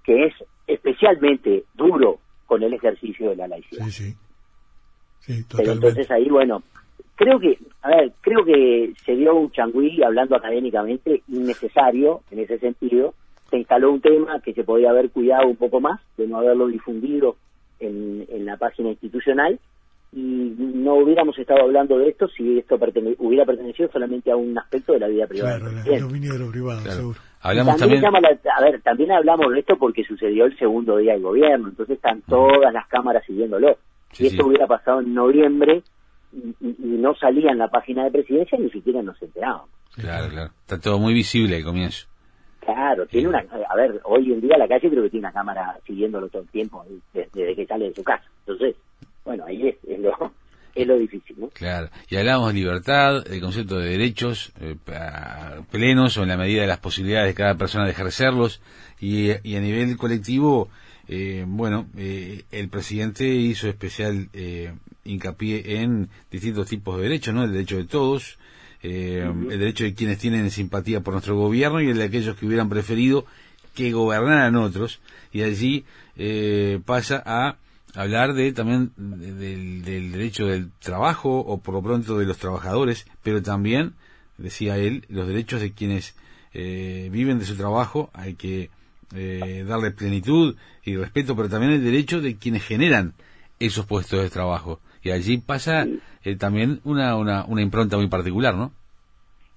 que 0.05 0.27
es 0.27 0.35
especialmente 0.67 1.65
duro 1.75 2.19
con 2.47 2.63
el 2.63 2.75
ejercicio 2.75 3.31
de 3.31 3.37
la 3.37 3.49
laicidad. 3.49 3.87
Sí, 3.87 4.15
sí. 5.21 5.45
Pero 5.57 5.73
entonces 5.73 6.09
ahí, 6.11 6.29
bueno, 6.29 6.63
creo 7.17 7.41
que, 7.41 7.59
a 7.83 7.89
ver, 7.89 8.13
creo 8.21 8.45
que 8.45 8.93
se 9.05 9.17
dio 9.17 9.35
un 9.35 9.51
changüí, 9.51 10.03
hablando 10.03 10.37
académicamente, 10.37 11.23
innecesario 11.29 12.21
en 12.31 12.41
ese 12.41 12.59
sentido. 12.59 13.15
Se 13.51 13.59
instaló 13.59 13.93
un 13.93 14.01
tema 14.01 14.41
que 14.41 14.53
se 14.55 14.65
podía 14.65 14.91
haber 14.91 15.11
cuidado 15.11 15.49
un 15.49 15.57
poco 15.57 15.81
más, 15.81 16.01
de 16.17 16.27
no 16.29 16.39
haberlo 16.39 16.69
difundido 16.69 17.37
en, 17.81 18.27
en 18.29 18.45
la 18.45 18.57
página 18.57 18.91
institucional, 18.91 19.59
y 20.17 20.55
no 20.59 20.95
hubiéramos 20.95 21.39
estado 21.39 21.61
hablando 21.61 21.99
de 21.99 22.09
esto 22.09 22.27
si 22.29 22.59
esto 22.59 22.77
hubiera 23.19 23.45
pertenecido 23.45 23.91
solamente 23.93 24.31
a 24.31 24.37
un 24.37 24.59
aspecto 24.59 24.95
de 24.95 25.01
la 25.01 25.09
vida 25.09 25.27
privada. 25.27 25.59
Claro, 25.59 25.95
el 25.95 26.01
dominio 26.01 26.33
de 26.33 26.39
lo 26.39 26.51
privado, 26.51 26.81
seguro. 26.91 27.19
Hablamos 27.43 27.77
también, 27.77 28.03
a 28.07 28.63
ver, 28.63 28.81
también 28.81 29.13
hablamos 29.13 29.53
de 29.53 29.61
esto 29.61 29.77
porque 29.77 30.05
sucedió 30.05 30.47
el 30.47 30.57
segundo 30.59 30.97
día 30.97 31.13
del 31.13 31.23
gobierno, 31.23 31.69
entonces 31.69 31.97
están 31.97 32.23
todas 32.23 32.73
las 32.73 32.89
cámaras 32.89 33.25
siguiéndolo. 33.27 33.77
si 34.13 34.29
esto 34.29 34.47
hubiera 34.47 34.67
pasado 34.67 35.01
en 35.01 35.13
noviembre 35.13 35.83
y, 36.33 36.75
no 36.81 37.15
salía 37.15 37.53
en 37.53 37.59
la 37.59 37.69
página 37.69 38.05
de 38.05 38.11
presidencia, 38.11 38.59
ni 38.59 38.71
siquiera 38.71 39.03
nos 39.03 39.21
enterábamos. 39.21 39.69
Claro, 39.95 40.31
claro. 40.31 40.51
Está 40.61 40.81
todo 40.81 40.99
muy 40.99 41.13
visible 41.13 41.57
al 41.57 41.65
comienzo. 41.65 42.07
Claro, 42.61 43.07
tiene 43.07 43.29
una, 43.29 43.39
a 43.39 43.77
ver, 43.77 44.01
hoy 44.05 44.33
en 44.33 44.41
día 44.41 44.57
la 44.57 44.67
calle 44.67 44.91
creo 44.91 45.03
que 45.05 45.11
tiene 45.11 45.27
una 45.27 45.33
cámara 45.33 45.79
siguiéndolo 45.87 46.29
todo 46.29 46.43
el 46.43 46.49
tiempo 46.49 46.85
desde, 47.13 47.55
que 47.55 47.67
sale 47.67 47.89
de 47.91 47.95
su 47.95 48.03
casa. 48.03 48.25
Entonces, 48.41 48.77
bueno, 49.27 49.45
ahí 49.45 49.69
es, 49.69 49.77
es 49.87 49.99
lo, 49.99 50.13
es 50.75 50.87
lo 50.87 50.97
difícil, 50.97 51.37
¿no? 51.39 51.49
Claro, 51.49 51.91
y 52.09 52.17
hablamos 52.17 52.49
de 52.49 52.61
libertad, 52.61 53.31
el 53.31 53.41
concepto 53.41 53.79
de 53.79 53.91
derechos 53.91 54.53
eh, 54.61 54.77
plenos 55.71 56.17
o 56.17 56.23
en 56.23 56.29
la 56.29 56.37
medida 56.37 56.63
de 56.63 56.69
las 56.69 56.79
posibilidades 56.79 57.29
de 57.29 57.35
cada 57.35 57.57
persona 57.57 57.85
de 57.85 57.91
ejercerlos, 57.91 58.63
y, 59.01 59.31
y 59.47 59.57
a 59.57 59.61
nivel 59.61 59.97
colectivo, 59.99 60.71
eh, 61.09 61.45
bueno, 61.47 61.89
eh, 61.99 62.45
el 62.53 62.69
presidente 62.69 63.27
hizo 63.27 63.69
especial 63.69 64.29
hincapié 65.05 65.81
en 65.83 66.09
distintos 66.31 66.69
tipos 66.69 66.97
de 66.97 67.03
derechos, 67.03 67.35
¿no? 67.35 67.45
El 67.45 67.53
derecho 67.53 67.77
de 67.77 67.85
todos, 67.85 68.39
el 68.83 69.49
derecho 69.49 69.85
de 69.85 69.95
quienes 69.95 70.19
tienen 70.19 70.51
simpatía 70.51 71.01
por 71.01 71.13
nuestro 71.13 71.37
gobierno 71.37 71.81
y 71.81 71.91
el 71.91 71.99
de 71.99 72.05
aquellos 72.05 72.37
que 72.37 72.47
hubieran 72.47 72.69
preferido 72.69 73.25
que 73.75 73.93
gobernaran 73.93 74.57
otros, 74.57 75.01
y 75.33 75.43
allí 75.43 75.85
pasa 76.85 77.23
a 77.25 77.57
hablar 77.97 78.35
de 78.35 78.53
también 78.53 78.91
del, 78.97 80.13
derecho 80.13 80.47
del 80.47 80.71
trabajo 80.81 81.39
o 81.41 81.61
por 81.61 81.75
lo 81.75 81.83
pronto 81.83 82.19
de 82.19 82.27
los 82.27 82.39
trabajadores, 82.39 83.07
pero 83.23 83.43
también, 83.43 83.95
decía 84.37 84.77
él, 84.77 85.05
los 85.09 85.27
derechos 85.27 85.63
de 85.63 85.73
quienes 85.73 86.15
eh, 86.53 87.09
viven 87.11 87.39
de 87.39 87.47
su 87.47 87.57
trabajo, 87.57 88.11
hay 88.13 88.35
que 88.35 88.69
eh, 89.15 89.65
darle 89.67 89.93
plenitud 89.93 90.57
y 90.85 90.97
respeto, 90.97 91.35
pero 91.35 91.49
también 91.49 91.73
el 91.73 91.83
derecho 91.83 92.21
de 92.21 92.37
quienes 92.37 92.65
generan 92.65 93.15
esos 93.59 93.87
puestos 93.87 94.23
de 94.23 94.29
trabajo. 94.29 94.81
Y 95.03 95.11
allí 95.11 95.39
pasa 95.39 95.87
eh, 96.23 96.37
también 96.37 96.81
una, 96.85 97.17
una, 97.17 97.47
una 97.47 97.63
impronta 97.63 97.97
muy 97.97 98.09
particular, 98.09 98.55
¿no? 98.55 98.73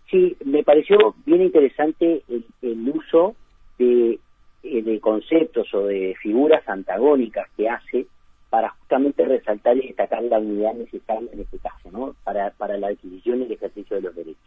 Sí, 0.10 0.36
me 0.46 0.64
pareció 0.64 1.14
bien 1.26 1.42
interesante 1.42 2.24
el, 2.30 2.46
el 2.62 2.90
uso 2.90 3.36
de, 3.78 4.18
de 4.64 5.00
conceptos 5.02 5.72
o 5.74 5.88
de 5.88 6.16
figuras 6.22 6.68
antagónicas 6.68 7.48
que 7.58 7.68
hace 7.68 8.08
para 8.50 8.70
justamente 8.70 9.26
resaltar 9.26 9.78
y 9.78 9.88
destacar 9.88 10.24
la 10.24 10.40
unidad 10.40 10.74
necesaria 10.74 11.30
en 11.32 11.42
este 11.42 11.60
caso, 11.60 11.92
¿no? 11.92 12.16
Para, 12.24 12.52
para 12.52 12.78
la 12.78 12.88
adquisición 12.88 13.42
y 13.42 13.46
el 13.46 13.52
ejercicio 13.52 13.96
de 13.98 14.02
los 14.02 14.16
derechos. 14.16 14.42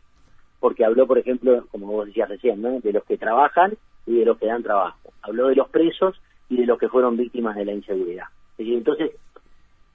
Porque 0.58 0.84
habló, 0.84 1.06
por 1.06 1.18
ejemplo, 1.18 1.66
como 1.70 1.86
vos 1.86 2.06
decías 2.06 2.28
recién, 2.28 2.60
¿no? 2.60 2.80
De 2.80 2.92
los 2.92 3.04
que 3.04 3.16
trabajan 3.16 3.74
y 4.06 4.18
de 4.18 4.24
los 4.24 4.38
que 4.38 4.46
dan 4.46 4.62
trabajo. 4.62 5.12
Habló 5.22 5.48
de 5.48 5.56
los 5.56 5.68
presos 5.68 6.20
y 6.48 6.56
de 6.56 6.66
los 6.66 6.78
que 6.78 6.88
fueron 6.88 7.16
víctimas 7.16 7.56
de 7.56 7.64
la 7.64 7.72
inseguridad. 7.72 8.26
Entonces, 8.58 9.12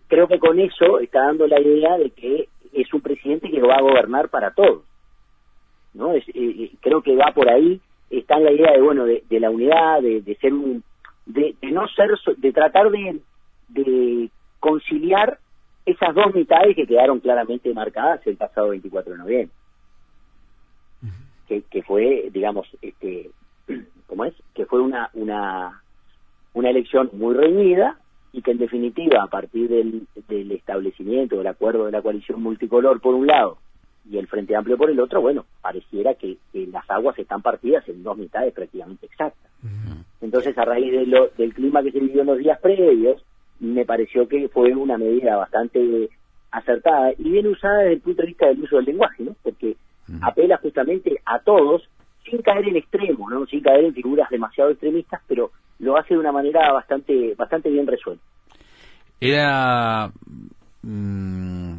creo 0.08 0.28
que 0.28 0.40
con 0.40 0.60
eso 0.60 1.00
está 1.00 1.26
dando 1.26 1.48
la 1.48 1.60
idea 1.60 1.98
de 1.98 2.10
que 2.12 2.50
es 2.74 2.94
un 2.94 3.02
presidente 3.02 3.50
que 3.50 3.62
va 3.62 3.76
a 3.76 3.82
gobernar 3.82 4.30
para 4.30 4.52
todos. 4.52 4.84
¿no? 5.94 6.14
Es, 6.14 6.28
eh, 6.30 6.34
eh, 6.36 6.72
creo 6.82 7.02
que 7.02 7.16
va 7.16 7.32
por 7.34 7.50
ahí, 7.50 7.80
está 8.10 8.38
en 8.38 8.46
la 8.46 8.52
idea 8.52 8.72
de, 8.72 8.82
bueno, 8.82 9.06
de, 9.06 9.40
la 9.40 9.50
unidad, 9.50 10.02
de, 10.02 10.22
de 10.22 10.36
ser 10.36 10.54
un, 10.54 10.84
de, 11.26 11.56
de 11.62 11.72
no 11.72 11.88
ser, 11.90 12.12
de 12.38 12.52
tratar 12.52 12.90
de 12.90 13.20
de 13.68 14.30
conciliar 14.60 15.40
esas 15.86 16.14
dos 16.14 16.34
mitades 16.34 16.76
que 16.76 16.86
quedaron 16.86 17.20
claramente 17.20 17.74
marcadas 17.74 18.26
el 18.28 18.38
pasado 18.38 18.70
24 18.70 19.14
de 19.14 19.18
noviembre. 19.18 19.56
que, 21.48 21.62
que, 21.62 21.82
fue, 21.82 22.30
digamos, 22.34 22.68
este, 22.82 23.30
¿cómo 24.08 24.26
es? 24.26 24.34
Que 24.54 24.66
fue 24.66 24.82
una, 24.82 25.10
una, 25.14 25.82
una 26.54 26.70
elección 26.70 27.10
muy 27.14 27.36
reñida 27.36 27.98
y 28.34 28.42
que 28.42 28.52
en 28.52 28.58
definitiva, 28.58 29.24
a 29.24 29.28
partir 29.28 29.70
del, 29.70 30.08
del 30.28 30.52
establecimiento 30.52 31.38
del 31.38 31.48
acuerdo 31.48 31.86
de 31.86 31.92
la 31.94 32.02
coalición 32.02 32.42
multicolor 32.44 33.00
por 33.00 33.16
un 33.16 33.28
lado 33.28 33.58
y 34.10 34.18
el 34.18 34.28
Frente 34.28 34.56
Amplio 34.56 34.78
por 34.78 34.90
el 34.90 35.00
otro, 35.00 35.22
bueno, 35.22 35.46
pareciera 35.62 36.14
que, 36.16 36.38
las 36.54 36.90
aguas 36.90 37.18
están 37.20 37.42
partidas 37.42 37.88
en 37.90 38.04
dos 38.04 38.18
mitades 38.18 38.54
prácticamente 38.54 39.06
exactas. 39.06 39.52
Entonces, 40.22 40.58
a 40.58 40.66
raíz 40.66 40.92
de 40.92 41.06
lo, 41.06 41.30
del 41.38 41.54
clima 41.54 41.84
que 41.84 41.92
se 41.92 42.00
vivió 42.00 42.22
en 42.22 42.28
los 42.28 42.38
días 42.38 42.60
previos, 42.60 43.24
me 43.60 43.86
pareció 43.86 44.28
que 44.28 44.50
fue 44.50 44.74
una 44.74 44.98
medida 44.98 45.36
bastante 45.36 46.10
acertada 46.52 47.12
y 47.18 47.30
bien 47.30 47.48
usada 47.48 47.80
desde 47.80 47.94
el 47.94 48.02
punto 48.02 48.22
de 48.22 48.28
vista 48.28 48.48
del 48.48 48.64
uso 48.64 48.78
del 48.78 48.86
lenguaje, 48.86 49.24
¿no? 49.24 49.36
Porque 49.44 49.76
apela 50.22 50.58
justamente 50.58 51.20
a 51.26 51.40
todos 51.40 51.88
sin 52.30 52.42
caer 52.42 52.68
en 52.68 52.78
extremo, 52.78 53.30
¿no? 53.30 53.46
Sin 53.46 53.62
caer 53.62 53.86
en 53.86 53.94
figuras 53.94 54.30
demasiado 54.30 54.72
extremistas, 54.72 55.22
pero 55.28 55.52
lo 55.80 55.98
hace 55.98 56.14
de 56.14 56.20
una 56.20 56.32
manera 56.32 56.72
bastante 56.72 57.36
bastante 57.36 57.70
bien 57.70 57.88
resuelta. 57.88 58.24
Era 59.20 60.12
mm, 60.82 61.74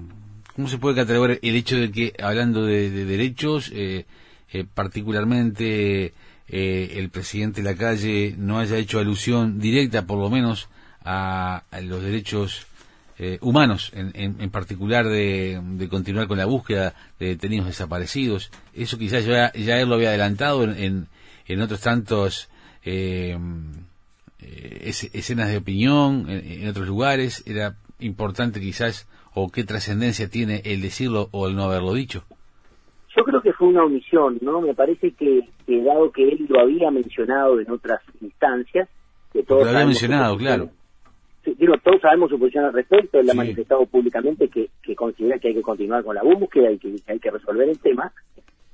¿cómo 0.54 0.68
se 0.68 0.78
puede 0.78 0.96
catalogar 0.96 1.38
el 1.40 1.56
hecho 1.56 1.76
de 1.76 1.90
que 1.90 2.12
hablando 2.22 2.64
de, 2.64 2.90
derechos 2.90 3.70
eh, 3.74 4.06
eh, 4.52 4.64
particularmente 4.74 6.12
eh, 6.48 6.92
el 6.96 7.10
presidente 7.10 7.62
de 7.62 7.70
la 7.70 7.76
calle 7.76 8.34
no 8.36 8.58
haya 8.58 8.76
hecho 8.76 8.98
alusión 8.98 9.58
directa 9.60 10.06
por 10.06 10.18
lo 10.18 10.30
menos 10.30 10.68
a, 11.10 11.62
los 11.82 12.02
derechos 12.02 12.66
eh, 13.18 13.38
humanos, 13.40 13.90
en, 13.94 14.12
en, 14.14 14.50
particular 14.50 15.06
de, 15.06 15.88
continuar 15.90 16.28
con 16.28 16.36
la 16.36 16.44
búsqueda 16.44 16.92
de 17.18 17.28
detenidos 17.28 17.66
desaparecidos. 17.66 18.50
Eso 18.74 18.98
quizás 18.98 19.24
ya, 19.24 19.50
ya 19.54 19.80
él 19.80 19.88
lo 19.88 19.94
había 19.94 20.10
adelantado 20.10 20.64
en, 20.64 21.06
en, 21.46 21.60
otros 21.62 21.80
tantos 21.80 22.50
eh, 22.84 23.36
eh, 24.42 24.92
escenas 25.14 25.48
de 25.48 25.56
opinión, 25.56 26.26
en, 26.28 26.68
otros 26.68 26.86
lugares. 26.86 27.42
Era 27.46 27.74
importante 28.00 28.60
quizás, 28.60 29.08
o 29.34 29.48
qué 29.48 29.64
trascendencia 29.64 30.28
tiene 30.28 30.60
el 30.66 30.82
decirlo 30.82 31.28
o 31.32 31.48
el 31.48 31.56
no 31.56 31.64
haberlo 31.64 31.94
dicho. 31.94 32.24
Yo 33.16 33.24
creo 33.24 33.40
que 33.40 33.54
fue 33.54 33.68
una 33.68 33.82
omisión, 33.82 34.38
¿no? 34.42 34.60
Me 34.60 34.74
parece 34.74 35.12
que, 35.12 35.40
dado 35.66 36.12
que 36.12 36.22
él 36.22 36.46
lo 36.50 36.60
había 36.60 36.90
mencionado 36.90 37.58
en 37.58 37.70
otras 37.70 38.00
instancias, 38.20 38.88
que 39.32 39.42
todo 39.42 39.64
lo 39.64 39.70
había 39.70 39.86
mencionado, 39.86 40.36
claro 40.36 40.70
digo, 41.56 41.74
todos 41.82 42.00
sabemos 42.00 42.30
su 42.30 42.38
posición 42.38 42.64
al 42.64 42.72
respecto, 42.72 43.18
él 43.18 43.30
ha 43.30 43.34
manifestado 43.34 43.86
públicamente 43.86 44.48
que, 44.48 44.68
considera 44.94 45.38
que 45.38 45.48
hay 45.48 45.54
que 45.54 45.62
continuar 45.62 46.04
con 46.04 46.14
la 46.14 46.22
búsqueda 46.22 46.70
y 46.70 46.78
que, 46.78 46.96
hay 47.06 47.18
que 47.18 47.30
resolver 47.30 47.68
el 47.68 47.78
tema. 47.78 48.12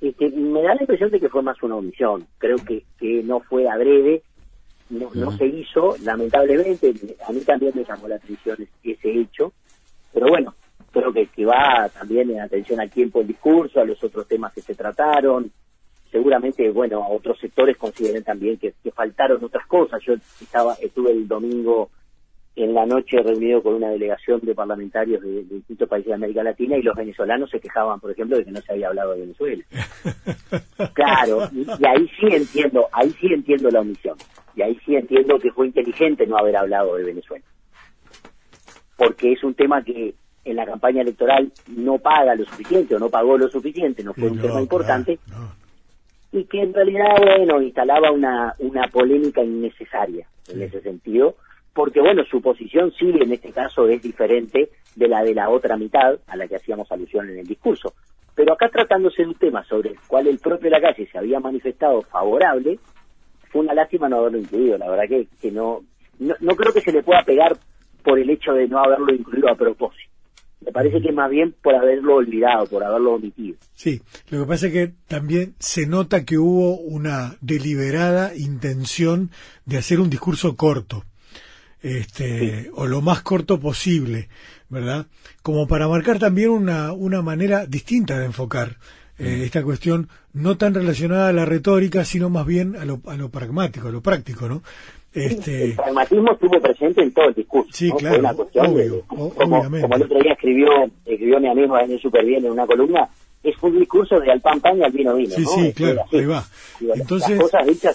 Este, 0.01 0.29
me 0.29 0.61
da 0.61 0.75
la 0.75 0.81
impresión 0.81 1.11
de 1.11 1.19
que 1.19 1.29
fue 1.29 1.41
más 1.41 1.61
una 1.63 1.75
omisión. 1.75 2.25
Creo 2.37 2.57
que, 2.57 2.83
que 2.99 3.23
no 3.23 3.39
fue 3.41 3.67
adrede, 3.67 4.23
no, 4.89 5.09
no 5.13 5.31
se 5.31 5.45
hizo, 5.45 5.95
lamentablemente. 6.03 6.93
A 7.27 7.31
mí 7.31 7.41
también 7.41 7.73
me 7.75 7.83
llamó 7.83 8.07
la 8.07 8.15
atención 8.15 8.57
ese 8.83 9.19
hecho, 9.19 9.53
pero 10.13 10.27
bueno, 10.27 10.53
creo 10.91 11.11
que, 11.11 11.27
que 11.27 11.45
va 11.45 11.89
también 11.89 12.29
en 12.31 12.39
atención 12.39 12.79
al 12.79 12.89
tiempo 12.89 13.21
el 13.21 13.27
discurso, 13.27 13.79
a 13.79 13.85
los 13.85 14.03
otros 14.03 14.27
temas 14.27 14.53
que 14.53 14.61
se 14.61 14.75
trataron. 14.75 15.51
Seguramente, 16.11 16.69
bueno, 16.69 17.03
a 17.03 17.09
otros 17.09 17.37
sectores 17.39 17.75
consideren 17.77 18.23
también 18.23 18.57
que, 18.57 18.73
que 18.81 18.91
faltaron 18.91 19.43
otras 19.43 19.67
cosas. 19.67 20.01
Yo 20.05 20.13
estaba 20.13 20.75
estuve 20.75 21.11
el 21.11 21.27
domingo 21.27 21.89
en 22.55 22.73
la 22.73 22.85
noche 22.85 23.21
reunido 23.21 23.61
con 23.61 23.75
una 23.75 23.89
delegación 23.89 24.39
de 24.41 24.55
parlamentarios 24.55 25.21
de, 25.21 25.43
distintos 25.43 25.89
países 25.89 26.07
de 26.07 26.13
América 26.15 26.41
Latina 26.41 26.77
y 26.77 26.81
los 26.81 26.95
venezolanos 26.95 27.49
se 27.49 27.59
quejaban, 27.59 27.99
por 27.99 28.11
ejemplo, 28.11 28.37
de 28.37 28.45
que 28.45 28.51
no 28.51 28.61
se 28.61 28.71
había 28.71 28.87
hablado 28.87 29.13
de 29.13 29.21
Venezuela. 29.21 29.63
claro, 30.93 31.49
y, 31.51 31.67
ahí 31.85 32.09
sí 32.17 32.27
entiendo, 32.31 32.87
ahí 32.93 33.09
sí 33.19 33.27
entiendo 33.27 33.69
la 33.69 33.81
omisión. 33.81 34.15
Y 34.55 34.61
ahí 34.61 34.79
sí 34.85 34.95
entiendo 34.95 35.37
que 35.37 35.51
fue 35.51 35.67
inteligente 35.67 36.25
no 36.25 36.37
haber 36.37 36.55
hablado 36.55 36.95
de 36.95 37.03
Venezuela. 37.03 37.43
Porque 38.95 39.33
es 39.33 39.43
un 39.43 39.53
tema 39.53 39.83
que 39.83 40.15
en 40.45 40.55
la 40.55 40.65
campaña 40.65 41.01
electoral 41.01 41.51
no 41.75 41.97
paga 41.97 42.35
lo 42.35 42.45
suficiente 42.45 42.95
o 42.95 42.99
no 42.99 43.09
pagó 43.09 43.37
lo 43.37 43.49
suficiente, 43.49 44.01
no 44.01 44.13
fue 44.13 44.29
un 44.29 44.39
tema 44.39 44.61
importante. 44.61 45.19
Y 46.31 46.45
que 46.45 46.61
en 46.61 46.73
realidad, 46.73 47.17
bueno, 47.19 47.61
instalaba 47.61 48.11
una, 48.11 48.53
una 48.59 48.87
polémica 48.87 49.43
innecesaria 49.43 50.25
en 50.47 50.61
ese 50.61 50.81
sentido 50.81 51.35
porque 51.75 51.99
bueno, 51.99 52.23
su 52.31 52.41
posición 52.41 52.93
sí 52.97 53.05
en 53.05 53.33
este 53.33 53.51
caso 53.51 53.85
es 53.89 54.01
diferente 54.01 54.69
de 54.95 55.07
la 55.09 55.21
de 55.23 55.35
la 55.35 55.49
otra 55.49 55.75
mitad 55.75 56.17
a 56.25 56.37
la 56.37 56.47
que 56.47 56.55
hacíamos 56.55 56.89
alusión 56.89 57.29
en 57.29 57.39
el 57.39 57.45
discurso. 57.45 57.93
Pero 58.33 58.53
acá 58.53 58.69
tratándose 58.69 59.23
de 59.23 59.27
un 59.27 59.35
tema 59.35 59.61
sobre 59.65 59.89
el 59.89 59.99
cual 60.07 60.27
el 60.27 60.39
propio 60.39 60.71
calle 60.71 61.05
se 61.11 61.17
había 61.17 61.41
manifestado 61.41 62.01
favorable, 62.03 62.79
fue 63.51 63.61
una 63.61 63.73
lástima 63.73 64.07
no 64.07 64.19
haberlo 64.19 64.37
incluido. 64.37 64.77
La 64.77 64.89
verdad 64.89 65.03
que, 65.09 65.27
que 65.41 65.51
no, 65.51 65.81
no, 66.17 66.55
creo 66.55 66.73
que 66.73 66.79
se 66.79 66.93
le 66.93 67.03
pueda 67.03 67.23
pegar 67.23 67.57
por 68.03 68.19
el 68.19 68.29
hecho 68.29 68.53
de 68.53 68.69
no 68.69 68.79
haberlo 68.79 69.13
incluido 69.13 69.49
a 69.49 69.55
propósito. 69.55 70.09
Me 70.61 70.71
parece 70.71 71.01
que 71.01 71.11
más 71.11 71.29
bien 71.29 71.53
por 71.61 71.75
haberlo 71.75 72.15
olvidado, 72.15 72.67
por 72.67 72.85
haberlo 72.85 73.15
omitido. 73.15 73.57
Sí, 73.73 74.01
lo 74.29 74.39
que 74.39 74.47
pasa 74.47 74.67
es 74.67 74.73
que 74.73 74.93
también 75.07 75.55
se 75.59 75.87
nota 75.87 76.23
que 76.23 76.37
hubo 76.37 76.77
una 76.77 77.35
deliberada 77.41 78.33
intención 78.33 79.29
de 79.65 79.77
hacer 79.77 79.99
un 79.99 80.09
discurso 80.09 80.55
corto 80.55 81.03
este, 81.85 82.71
o 82.73 82.87
lo 82.87 83.01
más 83.01 83.21
corto 83.21 83.59
posible, 83.59 84.27
¿verdad? 84.69 85.05
Como 85.43 85.67
para 85.67 85.87
marcar 85.87 86.17
también 86.17 86.49
una, 86.49 86.93
una 86.93 87.21
manera 87.21 87.67
distinta 87.67 88.17
de 88.17 88.25
enfocar 88.25 88.77
eh, 89.19 89.43
esta 89.45 89.61
cuestión, 89.61 90.09
no 90.33 90.57
tan 90.57 90.73
relacionada 90.73 91.29
a 91.29 91.33
la 91.33 91.45
retórica, 91.45 92.03
sino 92.03 92.31
más 92.31 92.47
bien 92.47 92.75
a 92.75 92.85
lo, 92.85 93.01
a 93.05 93.15
lo 93.15 93.29
pragmático, 93.29 93.89
a 93.89 93.91
lo 93.91 94.01
práctico, 94.01 94.49
¿no? 94.49 94.63
Este... 95.13 95.65
El 95.65 95.75
pragmatismo 95.75 96.31
estuvo 96.31 96.59
presente 96.59 97.03
en 97.03 97.11
todo 97.13 97.29
el 97.29 97.35
discurso. 97.35 97.69
Sí, 97.71 97.91
claro. 97.91 98.35
como, 99.05 99.31
el 99.63 100.03
otro 100.03 100.19
día 100.19 100.33
escribió, 100.33 100.67
escribió 101.05 101.39
mi 101.39 101.49
amigo 101.49 101.75
Daniel 101.75 101.99
Superbién 102.01 102.45
en 102.45 102.51
una 102.51 102.65
columna, 102.65 103.07
es 103.45 103.55
un 103.61 103.79
discurso 103.79 104.19
de 104.19 104.31
al 104.31 104.41
pan 104.41 104.59
pan 104.59 104.77
y 104.77 104.83
al 104.83 104.91
vino 104.91 105.15
vino. 105.15 105.35
Sí, 105.35 105.45
sí, 105.45 105.73
claro, 105.73 106.01
ahí 106.11 106.25
va. 106.25 106.43
Entonces, 106.95 107.39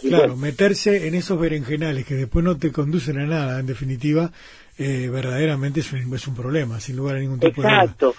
claro, 0.03 0.37
meterse 0.37 1.09
en 1.09 1.15
esos 1.15 1.39
berenjenales 1.39 2.07
que 2.07 2.15
después 2.15 2.45
no 2.45 2.57
te 2.57 2.71
conducen 2.71 3.19
a 3.19 3.27
nada, 3.27 3.59
en 3.59 3.67
definitiva, 3.67 4.31
eh, 4.79 5.09
verdaderamente 5.13 5.81
es 5.81 5.93
un, 5.93 6.15
es 6.15 6.27
un 6.27 6.35
problema, 6.35 6.79
sin 6.79 6.97
lugar 6.97 7.17
a 7.17 7.19
ningún 7.19 7.41
tipo 7.41 7.63
de 7.63 7.69
de 7.69 7.75
Exacto. 7.75 8.15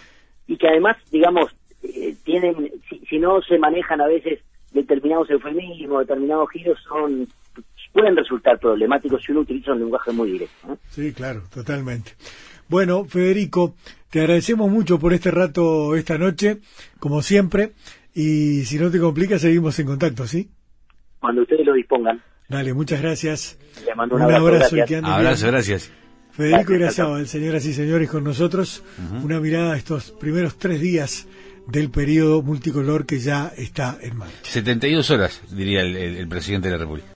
Y 0.48 0.58
que 0.58 0.68
además, 0.68 0.98
digamos, 1.10 1.56
eh, 1.84 2.16
tienen, 2.24 2.70
si, 3.10 3.18
no 3.18 3.42
se 3.42 3.58
manejan 3.58 4.02
a 4.02 4.08
veces 4.08 4.40
determinados 4.74 5.30
eufemismos, 5.30 6.06
determinados 6.06 6.50
giros, 6.52 6.78
son 6.88 7.28
pueden 7.94 8.16
resultar 8.16 8.58
problemáticos 8.58 9.22
si 9.22 9.34
uno 9.34 9.42
utiliza 9.42 9.74
un 9.74 9.80
lenguaje 9.80 10.12
muy 10.12 10.32
directo. 10.32 10.78
Sí, 10.90 11.12
claro, 11.14 11.44
totalmente. 11.54 12.12
Bueno, 12.72 13.04
Federico, 13.04 13.76
te 14.10 14.22
agradecemos 14.22 14.72
mucho 14.72 14.98
por 14.98 15.14
este 15.14 15.30
rato 15.30 15.94
esta 15.98 16.18
noche, 16.18 16.60
como 17.00 17.22
siempre, 17.22 17.74
y 18.16 18.64
si 18.64 18.80
no 18.80 18.90
te 18.90 18.98
complica, 18.98 19.38
seguimos 19.40 19.78
en 19.80 19.88
contacto, 19.88 20.26
¿sí? 20.26 20.50
Cuando 21.20 21.42
ustedes 21.42 21.66
lo 21.66 21.74
dispongan. 21.74 22.24
Dale, 22.48 22.74
muchas 22.74 23.02
gracias. 23.02 23.60
Le 23.86 23.94
mando 23.94 24.16
un, 24.16 24.22
abrazo, 24.22 24.78
y 24.78 24.86
que 24.86 24.96
Abrazo, 25.04 25.48
gracias. 25.48 25.92
Federico 26.32 26.72
Irazábal, 26.72 27.28
señoras 27.28 27.66
y 27.66 27.74
señores, 27.74 28.10
con 28.10 28.24
nosotros, 28.24 28.86
una 29.22 29.42
mirada 29.42 29.74
a 29.74 29.76
estos 29.76 30.12
primeros 30.12 30.58
tres 30.58 30.80
días 30.80 31.28
del 31.68 31.92
periodo 31.92 32.42
multicolor 32.42 33.06
que 33.06 33.20
ya 33.20 33.52
está 33.58 33.98
en 34.02 34.16
marcha. 34.16 34.38
72 34.44 35.12
horas, 35.12 35.42
diría 35.52 35.82
el 35.82 36.28
presidente 36.30 36.70
de 36.70 36.76
la 36.76 36.80
República. 36.80 37.10